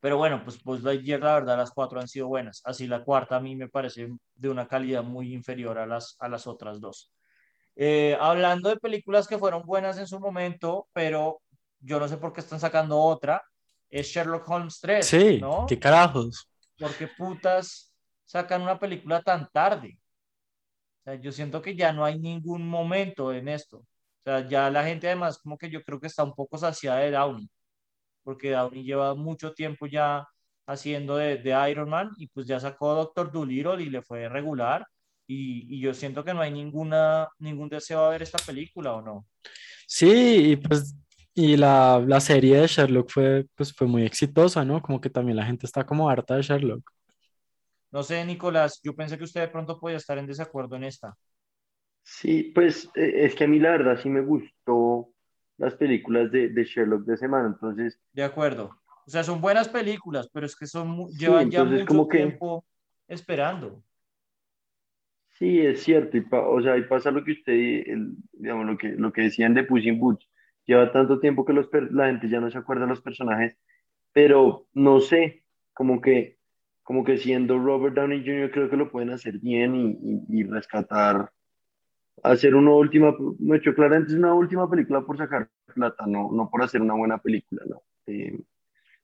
[0.00, 2.62] Pero bueno, pues Buzz Lightyear, la verdad, las cuatro han sido buenas.
[2.64, 6.28] Así la cuarta a mí me parece de una calidad muy inferior a las, a
[6.28, 7.12] las otras dos.
[7.76, 11.40] Eh, hablando de películas que fueron buenas en su momento, pero
[11.80, 13.42] yo no sé por qué están sacando otra,
[13.90, 15.66] es Sherlock Holmes 3, Sí, ¿no?
[15.68, 16.48] qué carajos.
[16.78, 17.92] ¿Por qué putas
[18.24, 19.98] sacan una película tan tarde?
[21.00, 23.78] O sea, yo siento que ya no hay ningún momento en esto.
[23.78, 26.98] O sea, ya la gente además como que yo creo que está un poco saciada
[27.00, 27.50] de Downey,
[28.22, 30.26] porque Downey lleva mucho tiempo ya
[30.66, 34.86] haciendo de, de Iron Man y pues ya sacó Doctor Dolittle y le fue regular
[35.26, 39.02] y, y yo siento que no hay ninguna, ningún deseo de ver esta película o
[39.02, 39.26] no.
[39.86, 40.96] Sí, y pues,
[41.34, 44.80] y la, la serie de Sherlock fue, pues, fue muy exitosa, ¿no?
[44.82, 46.90] Como que también la gente está como harta de Sherlock.
[47.92, 51.14] No sé, Nicolás, yo pensé que usted de pronto podía estar en desacuerdo en esta.
[52.02, 55.12] Sí, pues eh, es que a mí la verdad sí me gustó
[55.60, 58.70] las películas de, de Sherlock de semana, entonces De acuerdo.
[59.06, 62.08] O sea, son buenas películas, pero es que son mu- Sí, llevan ya mucho como
[62.08, 62.64] que- tiempo
[63.06, 63.82] esperando.
[65.38, 68.76] sí es cierto, y pa- o sea, y pasa lo que usted, el- digamos, lo
[68.78, 70.28] que, lo que decían de Puss in Boots,
[70.66, 73.56] lleva tanto tiempo que los la gente ya no se acuerda de los personajes,
[74.12, 76.38] pero no sé, como que,
[76.82, 78.50] como que siendo Robert Downey Jr.
[78.50, 81.30] creo que lo pueden hacer bien y, y- y rescatar,
[82.22, 86.30] hacer una última, no he hecho claramente es una última película por sacar plata, no,
[86.32, 87.82] no por hacer una buena película, ¿no?
[88.06, 88.38] Eh,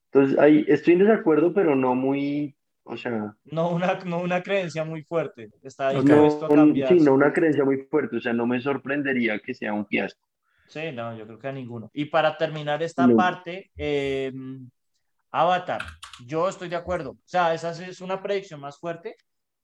[0.07, 4.85] entonces ahí estoy en desacuerdo, pero no muy, o sea, No una, no una creencia
[4.85, 5.51] muy fuerte.
[5.63, 6.05] Está Ok.
[6.05, 6.89] dispuesto a no, cambiar.
[6.99, 10.21] sí, no una creencia muy fuerte, o sea, no me sorprendería que sea un fiasco.
[10.69, 11.91] Sí, no, yo creo que a ninguno.
[11.93, 13.17] Y para terminar esta No.
[13.17, 14.33] parte, eh,
[15.31, 15.83] Avatar,
[16.27, 17.11] yo estoy de acuerdo.
[17.11, 19.17] O sea, esa es una predicción más fuerte.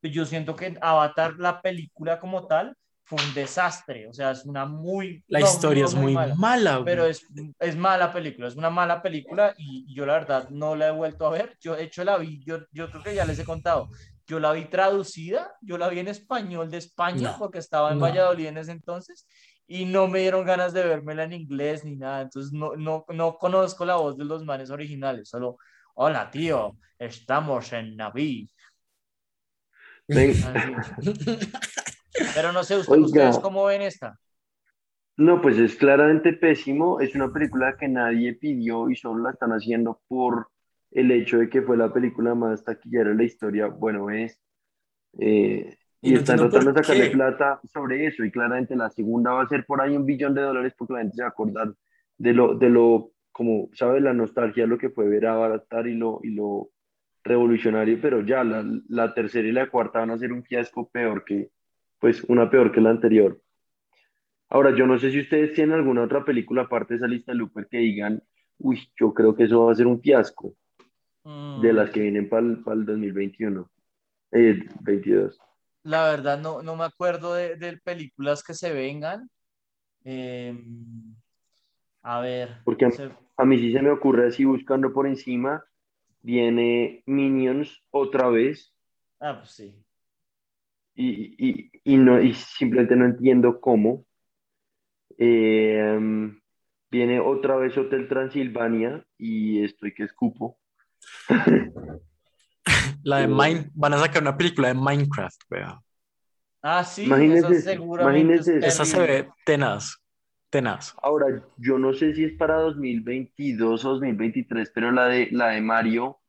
[0.02, 4.08] Yo siento que Avatar, la película como tal, fue un desastre.
[4.08, 5.22] O sea, es una muy...
[5.28, 6.84] La no, historia no, es muy mala, güey.
[6.84, 7.26] pero es,
[7.58, 10.92] es mala película, es una mala película y, y yo la verdad no la he
[10.92, 11.56] vuelto a ver.
[11.60, 13.88] Yo de hecho la vi, yo, yo creo que ya les he contado,
[14.26, 17.98] yo la vi traducida, yo la vi en español de España No, porque estaba en
[17.98, 18.04] no.
[18.04, 19.26] Valladolid en ese entonces
[19.66, 23.36] y no me dieron ganas de vérmela en inglés ni nada, entonces no, no, no
[23.36, 25.56] conozco la voz de los manes originales, solo,
[25.94, 28.50] hola tío, estamos en Naví.
[32.34, 33.06] Pero no sé, usted- Oiga.
[33.06, 34.18] ¿ustedes cómo ven esta?
[35.16, 37.00] No, pues es claramente pésimo.
[37.00, 40.48] Es una película que nadie pidió y solo la están haciendo por
[40.90, 43.66] el hecho de que fue la película más taquillera de la historia.
[43.66, 44.40] Bueno, es.
[45.18, 47.16] eh, Y y no están tratando de sacarle qué.
[47.16, 48.24] plata sobre eso.
[48.24, 51.00] Y claramente la segunda va a ser por ahí un billón de dólares porque la
[51.00, 51.72] gente se va a acordar
[52.18, 54.02] de lo, de lo, como, ¿sabes?
[54.02, 56.70] La nostalgia, lo que fue ver a Avatar y lo, y lo
[57.22, 57.98] revolucionario.
[58.00, 61.50] Pero ya, la, la tercera y la cuarta van a ser un fiasco peor que,
[62.02, 63.40] pues, una peor que la anterior.
[64.50, 67.38] Ahora, yo no sé si ustedes tienen alguna otra película aparte de esa lista de
[67.38, 68.20] Looper que digan,
[68.58, 70.56] uy, yo creo que eso va a ser un fiasco
[71.24, 73.70] de Mm, las que vienen para el, 2021,
[74.32, 75.38] eh, 22.
[75.84, 79.30] La verdad, no, no me acuerdo de, de películas que se vengan.
[80.02, 81.14] Em,
[82.02, 82.56] a ver.
[82.64, 85.64] Porque se- a mí sí se me ocurre así buscando por encima,
[86.20, 88.74] viene Minions otra vez
[89.20, 89.84] Ah, pues sí.
[90.94, 94.04] Y, y, y no, y simplemente no entiendo cómo.
[95.18, 96.38] Eh, um,
[96.90, 100.58] viene otra vez Hotel Transilvania y estoy que escupo.
[103.04, 105.80] La de Mine, van a sacar una película de Minecraft, weón.
[106.62, 108.64] Ah, sí, Imagínese esa imagínese es.
[108.64, 109.96] Esa se ve tenaz,
[110.48, 110.94] tenaz.
[111.02, 115.60] Ahora, yo no sé si es para 2022 o 2023, pero la de, la de
[115.60, 116.20] Mario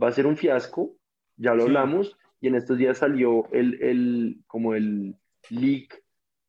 [0.00, 0.92] va a ser un fiasco,
[1.38, 1.68] ya lo Sí.
[1.68, 5.16] hablamos, y en estos días salió el, el, como el
[5.50, 6.02] leak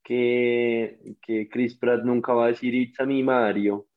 [0.03, 3.87] que, que Chris Pratt nunca va a decir It's a me Mario.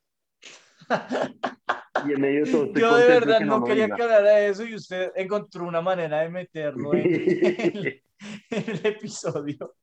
[2.09, 4.31] Y en medio de todo estoy Yo de verdad que no lo quería que hablara
[4.33, 8.02] de eso y usted encontró una manera de meterlo en, en-
[8.50, 9.74] en el episodio.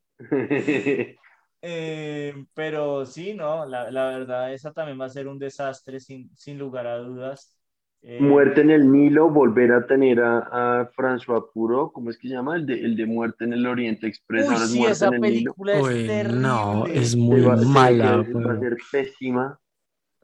[1.61, 6.33] Eh, pero sí, no, la, la verdad, esa también va a ser un desastre sin,
[6.35, 7.58] sin lugar a dudas.
[8.01, 12.29] Eh, Muerte en el Nilo, volver a tener a, a François Puro, ¿cómo es que
[12.29, 12.55] se llama?
[12.55, 15.07] El de, el de Muerte en el Oriente Express, Uy, ahora es sí, Muerte esa
[15.07, 15.53] en el Nilo.
[15.53, 16.39] película es Uy, terrible.
[16.39, 19.59] no, es muy va- mala, que va a ser pésima.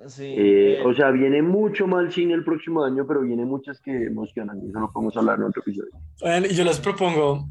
[0.08, 3.80] Sí, Eh, eh, o sea, viene mucho mal cine el próximo año, pero viene muchas
[3.82, 5.92] que emocionan y eso lo podemos hablar en otro episodio.
[6.50, 7.46] Y yo les propongo,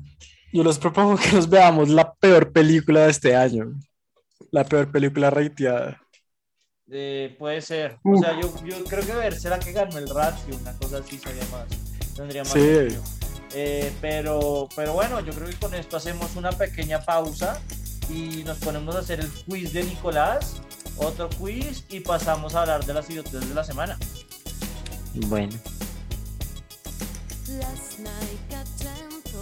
[0.53, 3.73] yo les propongo que nos veamos la peor película de este año.
[4.51, 6.01] La peor película rateada.
[6.90, 7.99] Eh, puede ser.
[8.05, 11.18] O sea, yo, yo creo que ver será que ganó el ratio, una cosa así
[11.18, 11.66] sería más.
[12.14, 12.61] Tendría más Sí.
[12.61, 13.03] sentido.
[13.55, 17.61] Eh, pero, pero bueno, yo creo que con esto hacemos una pequeña pausa
[18.11, 20.57] y nos ponemos a hacer el quiz de Nicolás,
[20.97, 23.97] otro quiz y pasamos a hablar de las idiotas de la semana.
[25.14, 25.57] Bueno.
[27.49, 29.40] Last night got gentle.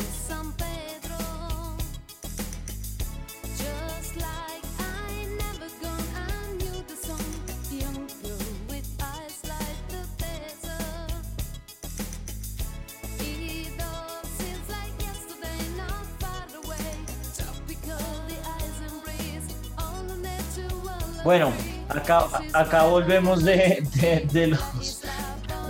[21.25, 21.53] Bueno,
[21.89, 25.01] acá, acá volvemos de, de, de los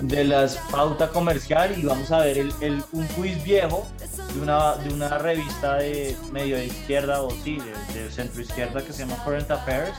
[0.03, 3.87] de las pauta comercial y vamos a ver el, el- un quiz viejo
[4.35, 7.59] de una, de una revista de medio de izquierda o sí,
[7.93, 9.93] de, de centro izquierda que se llama Current Affairs.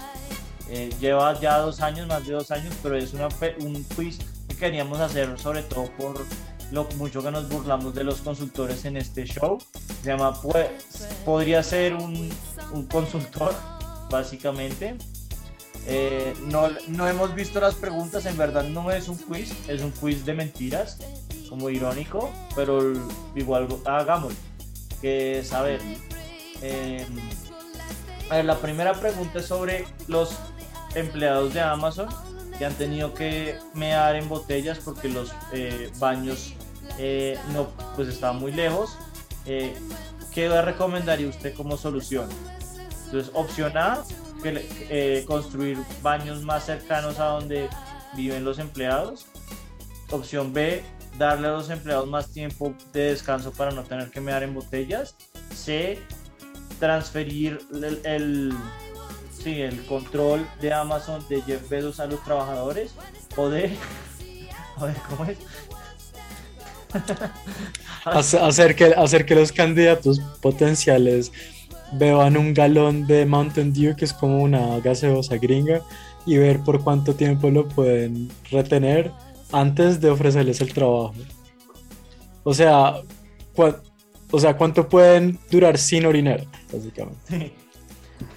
[0.69, 4.17] Eh, lleva ya dos años, más de dos años, pero es una, un quiz
[4.49, 6.25] que queríamos hacer sobre todo por
[6.71, 9.57] lo mucho que nos burlamos de los consultores en este show.
[10.01, 10.67] Se llama, pues,
[11.23, 12.29] podría ser un,
[12.73, 13.53] un consultor,
[14.09, 14.97] básicamente.
[15.85, 19.91] Eh, no, no hemos visto las preguntas, en verdad no es un quiz, es un
[19.91, 20.99] quiz de mentiras,
[21.49, 22.93] como irónico, pero
[23.35, 24.37] igual hagámoslo.
[25.01, 25.81] Que es, a ver,
[28.29, 30.37] ver, la primera pregunta es sobre los
[30.95, 32.07] empleados de Amazon
[32.57, 36.53] que han tenido que mear en botellas porque los eh, baños
[36.97, 38.97] eh, no, pues estaban muy lejos.
[39.45, 39.73] Eh,
[40.33, 42.29] ¿Qué recomendaría usted como solución?
[43.05, 44.03] Entonces, opción A,
[44.45, 47.69] eh, construir baños más cercanos a donde
[48.15, 49.25] viven los empleados.
[50.11, 50.83] Opción B,
[51.17, 55.15] darle a los empleados más tiempo de descanso para no tener que mear en botellas.
[55.55, 55.99] C,
[56.79, 57.59] transferir
[58.03, 58.53] el,
[59.43, 62.91] sí, el control de Amazon de Jeff Bezos a los trabajadores.
[63.35, 63.75] O D,
[64.77, 65.37] a ver, ¿cómo es?
[68.05, 71.31] Hace- Hacer que, hacer que los candidatos potenciales
[71.97, 75.81] beban un galón de Mountain Dew, que es como una gaseosa gringa,
[76.25, 79.11] y ver por cuánto tiempo lo pueden retener
[79.51, 81.13] antes de ofrecerles el trabajo.
[82.43, 82.95] O sea,
[84.31, 87.53] o sea, cuánto pueden durar sin orinar, básicamente.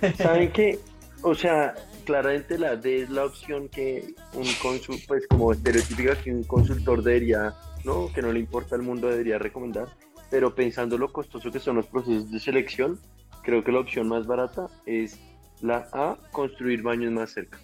[0.19, 0.79] ¿Saben qué?
[1.23, 6.33] O sea, claramente la D es la opción que un consul, pues como estereotípica que
[6.33, 8.12] un consultor debería, ¿no?
[8.12, 9.88] Que no le importa al mundo debería recomendar.
[10.29, 12.99] pero pensando lo costoso que son los procesos de selección,
[13.47, 15.19] creo que la opción más barata es
[15.63, 17.59] la A, construir baños más cerca.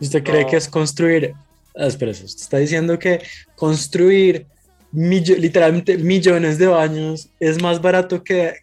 [0.00, 0.50] ¿Usted cree No.
[0.50, 1.32] que es construir?
[1.76, 3.22] Ah, espera, usted está diciendo que
[3.54, 4.46] construir
[4.92, 8.54] millo- literalmente millones de baños es más barato que,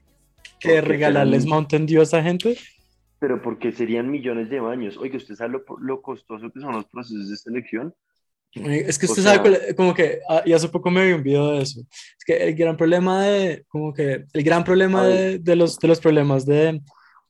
[0.60, 2.58] que regalarles Mountain Dew a esa gente.
[3.20, 4.98] Pero porque serían millones de baños.
[4.98, 7.94] Oiga, ¿usted sabe lo, lo costoso que son los procesos de selección?
[8.54, 11.14] Es que O usted sea- sabe, cuál- como que, ah, y hace poco me vi
[11.14, 11.80] un video de eso.
[12.18, 15.88] Es que el gran problema de, como que, el gran problema de, de los, de
[15.88, 16.82] los problemas de,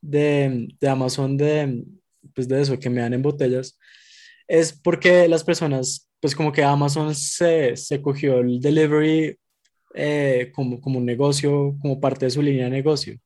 [0.01, 1.83] de, de Amazon, de,
[2.33, 3.77] pues de eso, que me dan en botellas,
[4.47, 9.37] es porque las personas, pues como que Amazon se, se cogió el delivery
[9.93, 13.17] eh, como, como un negocio, como parte de su línea de negocio.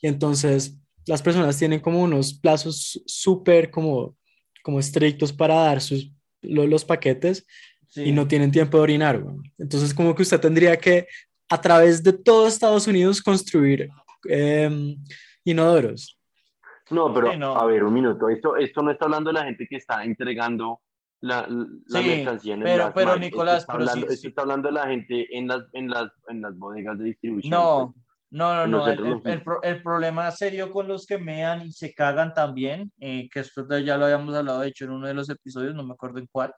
[0.00, 4.16] Y entonces las personas tienen como unos plazos súper como,
[4.62, 7.46] como estrictos para dar sus, lo- los paquetes
[7.88, 8.04] Sí.
[8.04, 9.18] y no tienen tiempo de orinar.
[9.20, 9.36] güey.
[9.58, 11.06] Entonces, como que usted tendría que,
[11.48, 13.88] a través de todo Estados Unidos, construir
[14.28, 14.96] em,
[15.44, 16.16] inodoros.
[16.90, 17.56] No, pero Sí, no.
[17.56, 18.28] a ver, un minuto.
[18.28, 20.80] Esto, esto no está hablando de la gente que está entregando
[21.20, 23.08] la, la Sí, mercancía en el pero- pero.
[23.10, 25.88] Esto Nicolás, está pero sí, hablando, esto está hablando de la gente en las, en
[25.88, 27.50] las, en las bodegas de distribución.
[27.50, 28.06] No, pues.
[28.30, 28.88] No, no, no.
[28.88, 32.92] El, el- el pro- el problema serio con los que mean y se cagan también,
[33.00, 35.82] eh, que esto ya lo habíamos hablado, de hecho, en uno de los episodios, no
[35.84, 36.54] me acuerdo en cuál,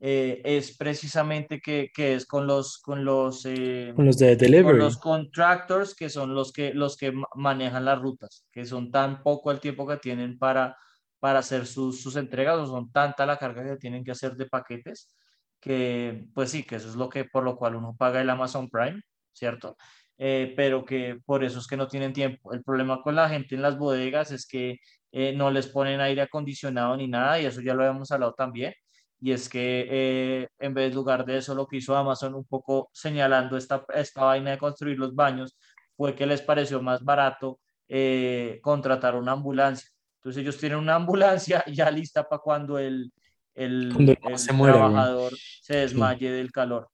[0.00, 4.36] eh, es precisamente que, que es con los, con los, eh, Con los de con
[4.36, 4.78] delivery.
[4.78, 9.22] los contractors, que son los que, los que ma- manejan las rutas, que son tan
[9.22, 10.76] poco el tiempo que tienen para,
[11.20, 14.46] para hacer sus, sus entregas, o son tanta la carga que tienen que hacer de
[14.46, 15.14] paquetes,
[15.60, 18.68] que pues sí, que eso es lo que por lo cual uno paga el Amazon
[18.68, 19.00] Prime,
[19.32, 19.76] ¿cierto?
[20.18, 22.52] Eh, pero que por eso es que no tienen tiempo.
[22.52, 24.78] El problema con la gente en las bodegas es que
[25.12, 28.74] eh, no les ponen aire acondicionado ni nada, y eso ya lo habíamos hablado también.
[29.20, 32.44] Y es que eh, en vez de lugar de eso, lo que hizo Amazon un
[32.44, 35.56] poco señalando esta, esta vaina de construir los baños,
[35.96, 39.88] fue que les pareció más barato eh, contratar una ambulancia.
[40.16, 43.12] Entonces ellos tienen una ambulancia ya lista para cuando el,
[43.54, 46.88] el, el se trabajador se desmaye del calor.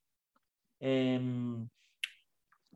[0.79, 1.69] Em,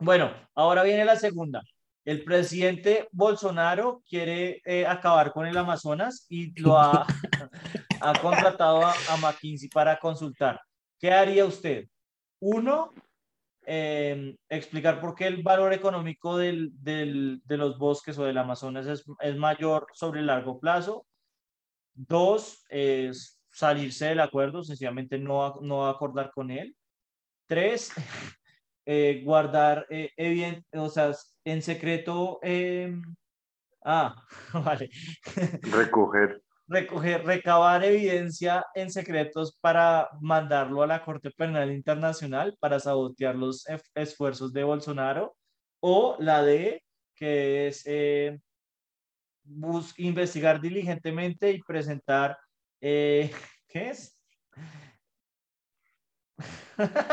[0.05, 1.63] bueno, ahora viene la segunda.
[2.05, 7.07] El presidente Bolsonaro quiere eh, acabar con el Amazonas y lo ha,
[8.01, 10.61] ha contratado a, a McKinsey para consultar.
[11.01, 11.87] ¿Qué haría usted?
[12.41, 12.93] Uno,
[13.67, 18.87] eh, explicar por qué el valor económico del, del- de los bosques o del Amazonas
[18.87, 21.07] es, es mayor sobre el largo plazo.
[21.95, 26.77] Dos, es salirse del acuerdo, sencillamente no acordar con él.
[27.47, 27.93] Tres,
[28.87, 31.13] eh, guardar eh, eviden- o sea,
[31.45, 32.39] en secreto.
[32.43, 32.95] eh,
[33.85, 34.15] ah,
[34.53, 34.91] vale.
[35.63, 36.43] Recoger.
[36.67, 43.67] Recoger, recabar evidencia en secretos para mandarlo a la Corte Penal Internacional para sabotear los
[43.95, 45.37] esfuerzos de Bolsonaro.
[45.81, 46.83] O la D,
[47.15, 48.39] que es eh,
[49.43, 52.39] bus- investigar diligentemente y presentar.
[52.81, 53.31] ¿Qué
[53.75, 54.19] es?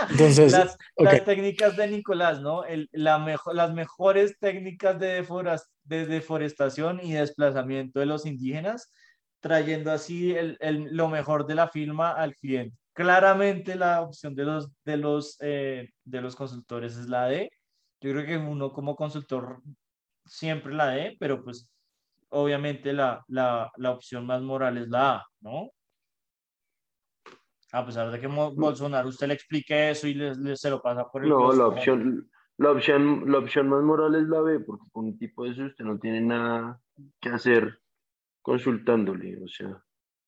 [0.09, 1.05] Entonces, las, ok.
[1.05, 2.63] las técnicas de Nicolás, ¿no?
[2.63, 8.91] El- la mejo- las mejores técnicas de, deforas- de deforestación y desplazamiento de los indígenas,
[9.39, 12.75] trayendo así el- el- lo mejor de la firma al cliente.
[12.93, 17.49] Claramente la opción de los, de los, eh, de los consultores es la D.
[18.01, 19.61] Yo creo que uno como consultor
[20.25, 21.69] siempre la D, pero pues
[22.29, 25.69] obviamente la, la, la opción más moral es la A, ¿no?
[27.73, 31.09] A pesar de que Bolsonaro usted le explique eso y le, le- se lo pasa
[31.09, 34.85] por el No, la opción, la opción, la opción más moral es la B, porque
[34.91, 36.81] con un tipo de eso usted no tiene nada
[37.19, 37.79] que hacer
[38.41, 39.69] consultándole, o sea,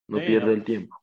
[0.08, 0.52] no Sí, pierde no.
[0.54, 1.03] el tiempo.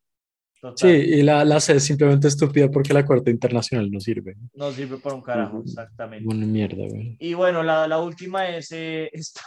[0.60, 4.36] Total, Sí, y la, la C es simplemente estúpida porque la Corte Internacional no sirve.
[4.54, 6.26] No sirve por un carajo, exactamente.
[6.28, 7.16] Una mierda, güey.
[7.18, 9.40] Y bueno, la, la última es, eh, está,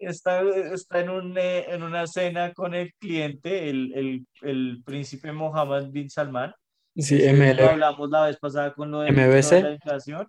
[0.00, 0.42] está,
[0.74, 5.90] está en, un, eh, en una cena con el cliente, el, el, el príncipe Mohammed
[5.90, 6.52] bin Salman.
[6.96, 7.60] Sí, Ese ML.
[7.62, 9.62] Hablamos la vez pasada con lo de, MBC.
[9.62, 10.26] la inflación.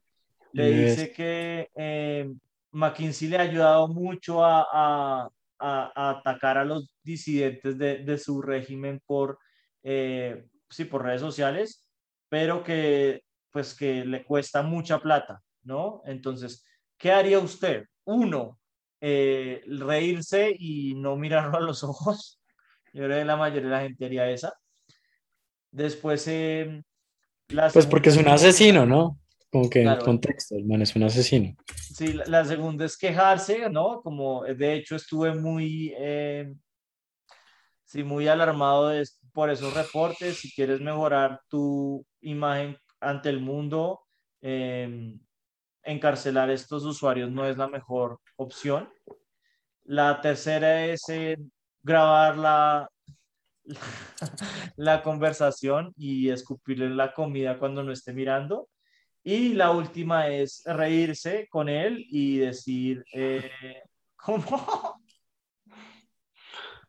[0.53, 0.85] Le MBC.
[0.89, 2.31] dice que eh,
[2.71, 5.29] McKinsey le ha ayudado mucho a, a-
[5.59, 9.37] a- a atacar a los disidentes de, de su régimen por,
[9.83, 11.85] eh, sí, por redes sociales,
[12.29, 16.01] pero que pues que le cuesta mucha plata, ¿no?
[16.05, 16.63] Entonces,
[16.97, 17.85] ¿qué haría usted?
[18.05, 18.59] Uno,
[19.01, 22.39] eh, reírse y no mirarlo a los ojos.
[22.93, 24.53] Yo creo que la mayoría de la gente haría esa.
[25.71, 26.83] Después, eh,
[27.49, 29.17] la Pues porque es un asesino, ¿no?
[29.51, 30.03] Como que en Claro.
[30.03, 31.55] contexto, el man es un asesino.
[31.73, 34.01] Sí, la, la segunda es quejarse, ¿no?
[34.01, 36.53] Como de hecho estuve muy, eh,
[37.83, 40.37] sí, muy alarmado de- por esos reportes.
[40.39, 44.01] Si quieres mejorar tu imagen ante el mundo,
[44.41, 45.15] eh,
[45.83, 48.89] encarcelar a estos usuarios no es la mejor opción.
[49.83, 51.37] La tercera es eh,
[51.81, 52.87] grabar la,
[54.77, 58.67] la conversación y escupirle la comida cuando no esté mirando.
[59.23, 63.51] Y la última es reírse con él y decir, eh,
[64.15, 65.01] ¿cómo?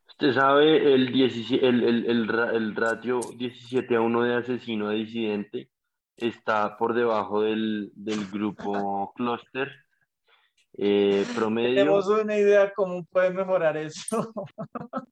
[0.08, 4.88] Usted sabe el, 17 el, el, el, ra- el ratio 17 a 1 de asesino
[4.88, 5.70] a disidente
[6.16, 9.70] está por debajo del, del grupo cluster
[10.76, 11.74] eh, promedio.
[11.74, 14.32] Tenemos una idea cómo puede mejorar eso.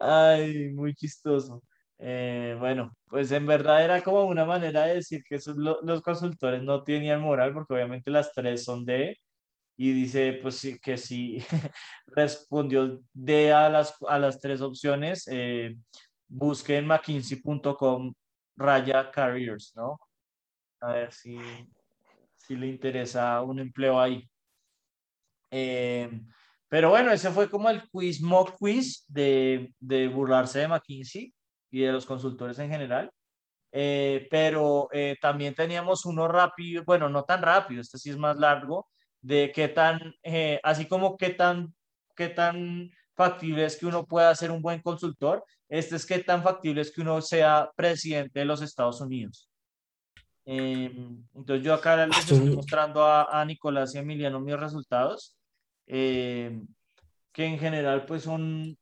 [0.00, 1.62] Ay, muy chistoso.
[2.04, 6.02] Eh, bueno, pues en verdad era como una manera de decir que esos, lo- los
[6.02, 9.16] consultores no tenían moral, porque obviamente las tres son D,
[9.76, 11.38] y dice pues que sí
[12.08, 15.28] respondió D a las, a las tres opciones.
[15.30, 15.76] eh,
[16.28, 18.14] busquen mckinsey.com
[18.56, 19.98] raya careers, ¿no?
[20.80, 21.38] A ver si,
[22.36, 24.28] si le interesa un empleo ahí.
[25.50, 26.10] Eh,
[26.68, 31.34] pero bueno, ese fue como el quiz, mock quiz de, de burlarse de McKinsey
[31.72, 33.10] y de los consultores en general.
[33.72, 38.36] Eh, pero eh, también teníamos uno rápido, bueno, no tan rápido, este sí es más
[38.36, 38.86] largo,
[39.22, 41.74] de qué tan, eh, así como qué tan,
[42.14, 46.42] qué tan factible es que uno pueda ser un buen consultor, este es qué tan
[46.42, 49.48] factible es que uno sea presidente de los Estados Unidos.
[50.44, 50.92] Eh,
[51.34, 55.38] entonces yo acá les Esto- estoy mostrando a, a Nicolás y a Emiliano mis resultados,
[55.86, 56.60] eh,
[57.32, 58.76] que en general pues son,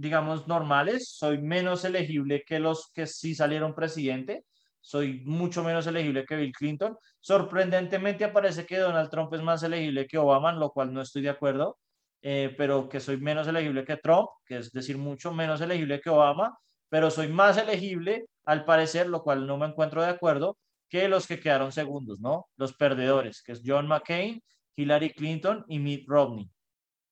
[0.00, 1.10] digamos, normales.
[1.10, 4.44] Soy menos elegible que los que sí salieron presidente.
[4.80, 6.96] Soy mucho menos elegible que Bill Clinton.
[7.20, 11.28] Sorprendentemente aparece que Donald Trump es más elegible que Obama, lo cual no estoy de
[11.28, 11.78] acuerdo,
[12.22, 16.08] eh, pero que soy menos elegible que Trump, que es decir, mucho menos elegible que
[16.08, 20.56] Obama, pero soy más elegible al parecer, lo cual no me encuentro de acuerdo,
[20.88, 22.48] que los que quedaron segundos, ¿no?
[22.56, 24.42] Los perdedores, que es John McCain,
[24.76, 26.50] Hillary Clinton y Mitt Romney.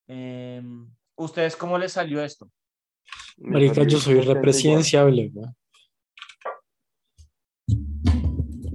[0.09, 0.63] Eh,
[1.17, 2.51] ¿Ustedes cómo les salió esto?
[3.41, 4.37] Marica, yo soy 70 igual.
[4.37, 5.47] represidenciable, güey.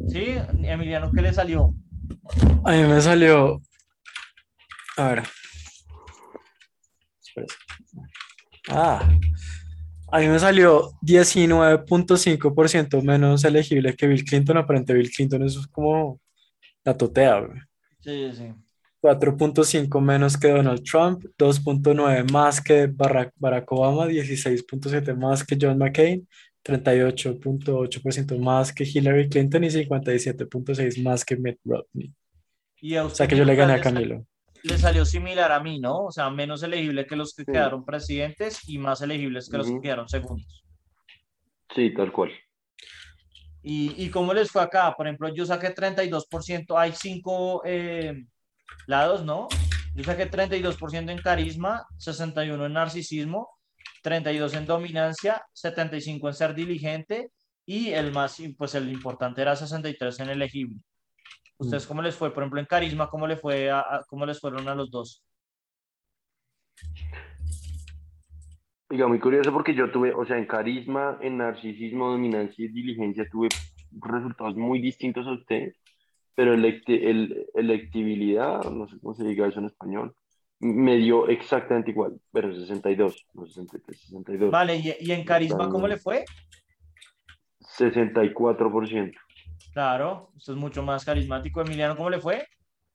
[0.07, 0.25] ¿Sí?
[0.63, 1.73] Emiliano, ¿qué le salió?
[2.63, 3.61] A mí me salió.
[4.97, 5.23] A ver.
[8.69, 9.09] Ah.
[10.11, 14.57] A mí me salió 19.5% menos elegible que Bill Clinton.
[14.57, 16.21] Aparente Bill Clinton eso es como
[16.83, 17.59] la totea, güey.
[18.01, 18.53] Sí, sí.
[19.03, 26.25] 4.5 menos que Donald Trump, 2.9 más que Barack, Obama, 16.7 más que John McCain,
[26.63, 32.13] 38.8% más que Hillary Clinton y 57.6 más que Mitt Romney.
[32.79, 34.25] Y a O usted, sea que yo le gané a Camilo.
[34.63, 36.05] Le salió similar a mí, ¿no?
[36.05, 37.51] O sea, menos elegible que los que Sí.
[37.51, 40.63] quedaron presidentes y más elegibles que los que quedaron segundos.
[41.75, 42.31] Sí, tal cual.
[43.61, 44.93] ¿Y, y cómo les fue acá?
[44.95, 48.23] Por ejemplo, yo saqué 32%, hay cinco eh,
[48.87, 49.47] lados, ¿no?
[49.95, 53.49] Yo saqué 32% en carisma, 61% en narcisismo,
[54.03, 57.31] 32% en dominancia, 75% en ser diligente
[57.65, 60.75] y el más, pues el importante era 63% en elegible.
[61.57, 62.33] ¿Ustedes cómo les fue?
[62.33, 65.23] Por ejemplo, en carisma, ¿cómo, le fue a- a- cómo les fueron a los dos?
[68.89, 73.27] Diga, muy curioso porque yo tuve, o sea, en carisma, en narcisismo, dominancia y diligencia
[73.31, 73.47] tuve
[73.91, 75.75] resultados muy distintos a ustedes,
[76.35, 80.15] pero electi- el, electibilidad, no sé cómo se diga eso en español,
[80.59, 84.51] me dio exactamente igual, pero 62, no 63, 62.
[84.51, 86.23] Vale, ¿y, y en carisma cómo le fue?
[87.77, 89.11] 64%.
[89.73, 91.61] Claro, usted es mucho más carismático.
[91.61, 92.47] Emiliano, ¿cómo le fue?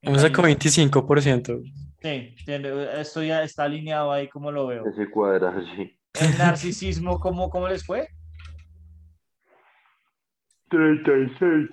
[0.03, 0.43] Sacó carisma.
[0.45, 1.63] 25%.
[2.01, 4.87] Sí, tiene- esto ya está alineado ahí como lo veo.
[4.87, 5.99] Ese cuadra, sí.
[6.21, 8.09] El narcisismo, ¿cómo, cómo les fue?
[10.71, 11.71] 36.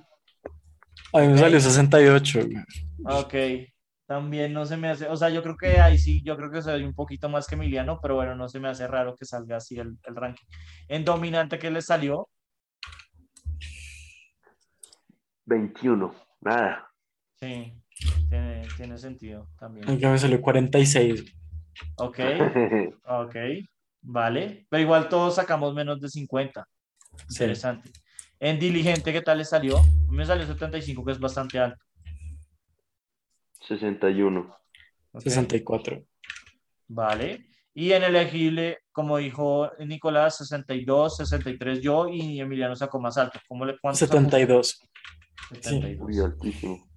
[1.16, 2.40] A mí me salió 68.
[2.46, 2.58] güey.
[3.06, 3.70] Ok,
[4.06, 6.62] también no se me hace, o sea, yo creo que ahí sí, yo creo que
[6.62, 9.56] soy un poquito más que Emiliano, pero bueno, no se me hace raro que salga
[9.56, 10.46] así el, el ranking.
[10.90, 12.28] En dominante, ¿qué les salió?
[15.46, 16.14] 21.
[16.42, 16.92] Nada.
[17.40, 17.74] Sí,
[18.28, 19.90] tiene, tiene sentido también.
[19.90, 21.34] Acá me salió 46.
[21.96, 22.20] Ok,
[23.08, 23.36] ok,
[24.02, 26.68] vale, pero igual todos sacamos menos de 50.
[27.16, 27.24] Sí.
[27.36, 27.90] Interesante.
[28.46, 29.80] En diligente, ¿qué tal les salió?
[29.80, 31.84] A mí me salió 75, que es bastante alto.
[33.62, 34.56] 61.
[35.14, 36.06] Ok, 64.
[36.88, 37.48] Vale.
[37.74, 43.40] Y en elegible, como dijo Nicolás, 62, 63 yo y Emiliano sacó más alto.
[43.48, 44.14] ¿Cómo le cuánto sacó?
[44.14, 44.80] 72.
[45.64, 46.08] 72.
[46.08, 46.88] Muy altísimo.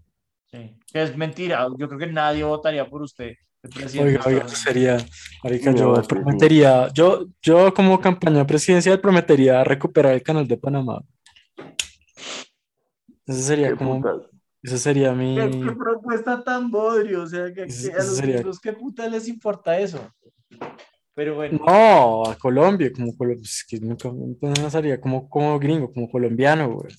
[0.51, 0.77] Sí.
[0.93, 1.67] Que es mentira.
[1.79, 3.33] Yo creo que nadie votaría por usted.
[3.63, 4.99] el presidente Oiga, oiga, sería,
[5.43, 6.09] marica, No, yo sí, sí.
[6.09, 11.01] prometería, yo, yo como campaña presidencial prometería recuperar el canal de Panamá.
[13.29, 14.03] Ese sería como.
[14.61, 15.37] Ese sería mi...
[15.37, 17.23] ¿Qué, qué propuesta tan bodrio?
[17.23, 20.01] O sea, que, que a los sería- gringos, ¿qué puta les importa eso?
[21.15, 25.93] Pero bueno, No, a Colombia, como Colombia, es que nunca me pensaría como, como gringo,
[25.93, 26.93] como colombiano, güey.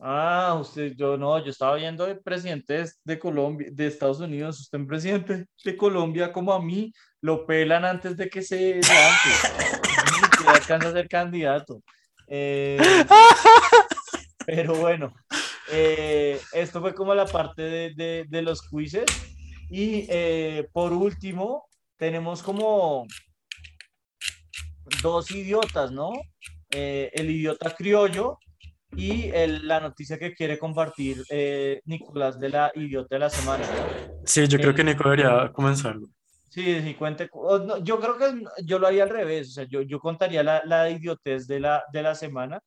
[0.00, 4.60] ah, usted, yo no, yo estaba viendo el presidente de, de Colombia, de Estados Unidos,
[4.60, 9.48] usted es presidente de Colombia, como a mí, lo pelan antes de que se lance.
[10.04, 11.82] Ni siquiera alcanza a ser candidato.
[12.28, 12.78] Eh,
[14.46, 15.12] pero bueno,
[15.72, 19.04] eh, esto fue como la parte de, de- de los quizzes.
[19.68, 21.66] Y eh, por último,
[21.98, 23.06] tenemos como
[25.02, 26.12] dos idiotas, ¿no?
[26.70, 28.38] Eh, el idiota criollo
[28.96, 33.64] y el- la noticia que quiere compartir eh, Nicolás de la idiota de la semana.
[34.24, 35.98] Sí, yo creo que Eh, Nico debería comenzar.
[35.98, 36.10] güey.
[36.48, 37.28] Sí, sí, cuente.
[37.32, 39.48] o no, yo creo que yo lo haría al revés.
[39.48, 42.60] O sea, yo, yo contaría la, la idiotez de la, de la semana,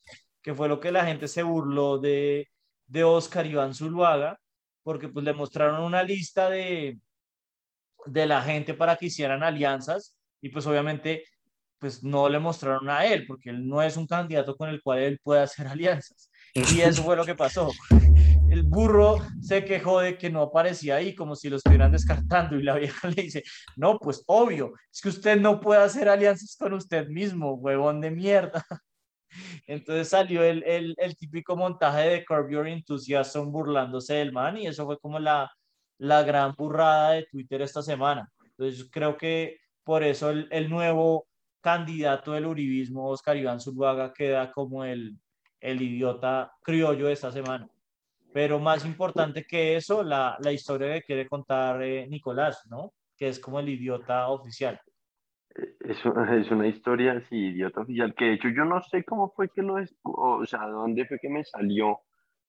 [0.50, 2.50] que fue lo que la gente se burló de,
[2.88, 4.40] de Oscar Iván Zuluaga,
[4.82, 6.98] porque pues le mostraron una lista de,
[8.08, 11.24] de la gente para que hicieran alianzas y pues obviamente
[11.78, 14.98] pues no le mostraron a él, porque él no es un candidato con el cual
[14.98, 16.32] él pueda hacer alianzas.
[16.56, 17.72] Y eso fue lo que pasó.
[18.50, 22.64] El burro se quejó de que no aparecía ahí, como si lo estuvieran descartando, y
[22.64, 23.44] la vieja le dice,
[23.76, 28.10] no, pues obvio, es que usted no puede hacer alianzas con usted mismo, huevón de
[28.10, 28.66] mierda.
[29.70, 34.66] Entonces salió el, el, el típico montaje de Curb Your Enthusiasm burlándose del man, y
[34.66, 35.52] eso fue como la,
[36.00, 38.28] la gran burrada de Twitter esta semana.
[38.44, 41.28] Entonces creo que por eso el, el nuevo
[41.62, 45.16] candidato del uribismo, Oscar Iván Zuluaga, queda como el,
[45.60, 47.70] el idiota criollo de esta semana.
[48.34, 52.94] Pero más importante que eso, la, la historia que quiere contar eh, Nicolás, ¿no?
[53.16, 54.82] Que es como el idiota oficial.
[55.80, 55.98] Es
[56.32, 59.62] es una historia, sí, idiota oficial, que de hecho yo no sé cómo fue que
[59.62, 62.00] lo, o sea, dónde fue que me salió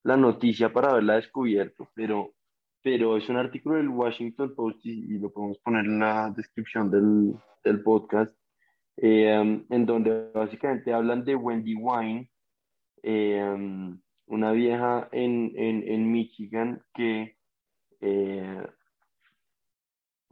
[0.03, 2.35] la noticia para haberla descubierto, pero,
[2.83, 6.91] pero es un artículo del Washington Post y, y lo podemos poner en la descripción
[6.91, 7.35] del,
[7.65, 8.35] del podcast,
[8.97, 12.31] eh, en donde básicamente hablan de Wendy Wine,
[13.03, 13.97] eh,
[14.27, 17.37] una vieja en, en, en Michigan que
[18.01, 18.67] eh,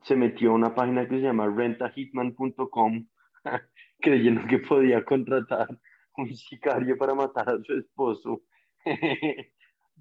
[0.09, 3.06] se metió a una página que se llama rentahitman.com
[4.00, 5.68] creyendo que podía contratar
[6.16, 8.42] un sicario para matar a su esposo.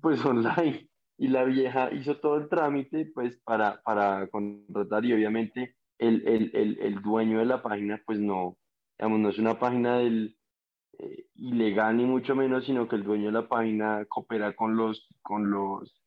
[0.01, 0.89] Pues online.
[1.17, 5.03] Y la vieja hizo todo el trámite pues para, para contratar.
[5.05, 8.57] Y obviamente el, el, el, el dueño de la página pues no,
[8.99, 10.37] digamos, no es una página del,
[10.99, 15.07] eh, ilegal ni mucho menos, sino que el dueño de la página coopera con los,
[15.23, 16.03] con los,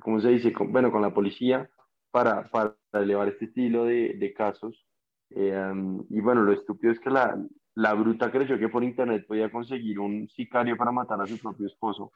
[0.00, 0.52] ¿cómo se dice?
[0.52, 1.68] Con- bueno, con la policía
[2.16, 4.86] para, para elevar este estilo de, de casos.
[5.30, 5.72] Eh,
[6.08, 7.36] y bueno, lo estúpido es que la,
[7.74, 11.66] la bruta creyó que por internet podía conseguir un sicario para matar a su propio
[11.66, 12.10] esposo.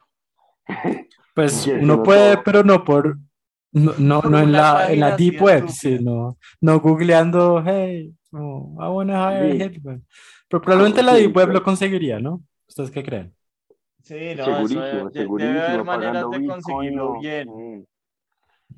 [1.35, 2.43] Pues uno no puede, todo.
[2.43, 3.17] pero no por,
[3.73, 8.75] no, no, no en la, en la deep web, sí, no, no googleando, hey, no,
[8.79, 9.61] I wanna hire Sí.
[9.63, 10.05] a hitman.
[10.49, 12.41] Pero probablemente la Sí, deep web lo conseguiría, ¿no?
[12.67, 13.33] ¿Ustedes qué creen?
[14.03, 15.53] Sí, no, segurísimo, eso de- segurísimo.
[15.53, 17.47] debe haber maneras de conseguirlo bien.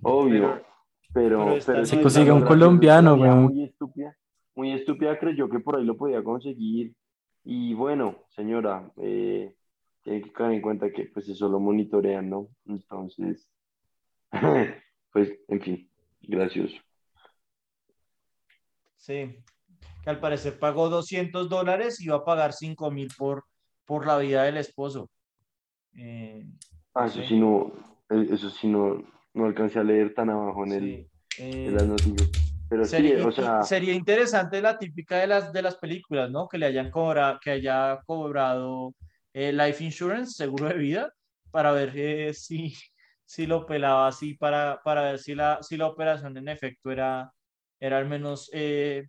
[0.04, 0.73] Obvio, Pero-
[1.14, 3.44] pero, pero consigue un colombiano, weón.
[3.46, 4.18] Muy estúpida,
[4.56, 6.94] muy estúpida creyó que por ahí lo podía conseguir.
[7.44, 9.54] Y bueno, señora, eh,
[10.04, 12.48] tiene que caer en cuenta que pues eso lo monitorean, ¿no?
[12.66, 13.48] Entonces,
[15.12, 15.90] pues, en fin,
[16.22, 16.76] gracioso.
[18.98, 19.38] Sí,
[20.04, 23.44] que al parecer pagó 200 dólares y iba a pagar 5 mil por,
[23.86, 25.10] por la vida del esposo.
[25.96, 26.46] Eh,
[26.96, 27.40] Ah, eso Sí.
[27.40, 27.72] no,
[28.12, 29.04] eh, eso sí no,
[29.34, 30.82] no alcancé a leer tan abajo en, el,
[31.30, 32.30] sí, eh, en las noticias.
[32.70, 36.48] Pero sí, sería, o sea, sería interesante la típica de las, de las películas, ¿no?
[36.48, 38.94] Que le hayan cobrado, que haya cobrado
[39.34, 41.14] eh, life insurance, seguro de vida,
[41.52, 42.74] para ver eh, si,
[43.26, 47.32] si lo pelaba así, para, para ver si la, si la operación en efecto era,
[47.80, 49.08] era al menos eh,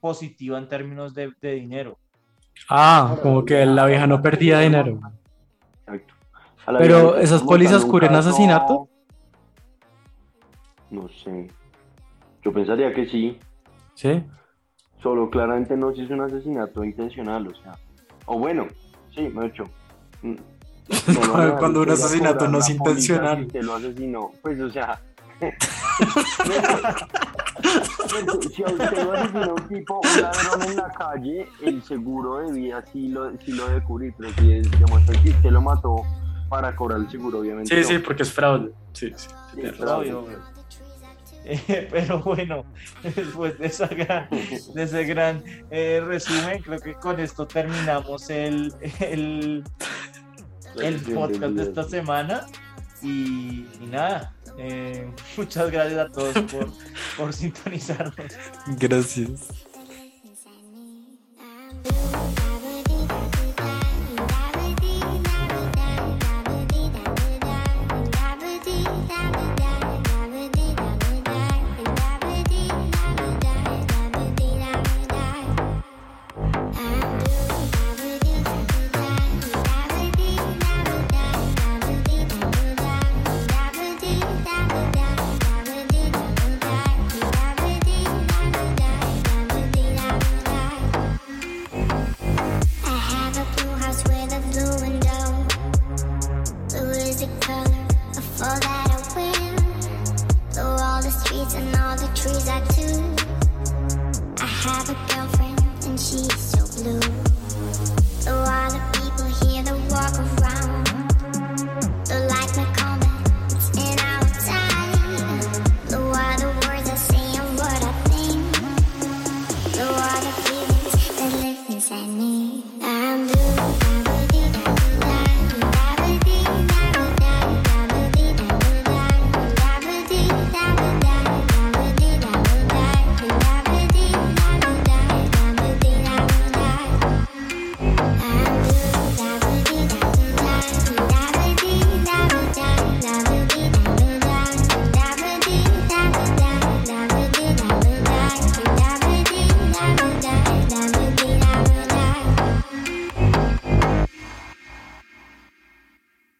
[0.00, 1.98] positiva en términos de, de dinero.
[2.68, 5.00] Ah, como que la vieja no perdía dinero.
[5.86, 6.14] Exacto.
[6.78, 8.88] Pero, ¿esas pólizas cubren asesinato?
[10.92, 11.48] No sé.
[12.42, 13.38] Yo pensaría que sí.
[13.94, 14.22] ¿Sí?
[15.02, 17.78] Solo claramente no si es un asesinato intencional, o sea.
[18.26, 18.68] O bueno,
[19.14, 19.64] sí, me he hecho.
[20.22, 20.36] No
[21.58, 23.38] Cuando un asesinato no es intencional.
[23.38, 24.30] si usted lo asesinó.
[24.42, 25.00] Pues, o sea.
[28.52, 32.52] si a usted lo asesinó un tipo, un ladrón en la calle, el seguro de
[32.52, 35.96] vida sí lo, sí lo debe cubrir, pero si es, demuestra que usted lo mató
[36.50, 37.74] para cobrar el seguro, obviamente.
[37.74, 37.88] Sí, no.
[37.88, 38.72] sí, porque es fraude.
[38.92, 39.28] Sí, sí.
[39.54, 39.98] Sí, claro.
[39.98, 40.51] Obvio, obvio.
[41.44, 42.64] Eh, pero bueno,
[43.02, 48.72] después de, esa gran- de ese gran eh, resumen, creo que con esto terminamos el,
[49.00, 49.64] el,
[50.80, 52.46] el podcast de esta semana.
[53.02, 56.68] Y, y nada, eh, muchas gracias a todos por,
[57.16, 58.14] por sintonizarnos.
[58.78, 59.48] Gracias.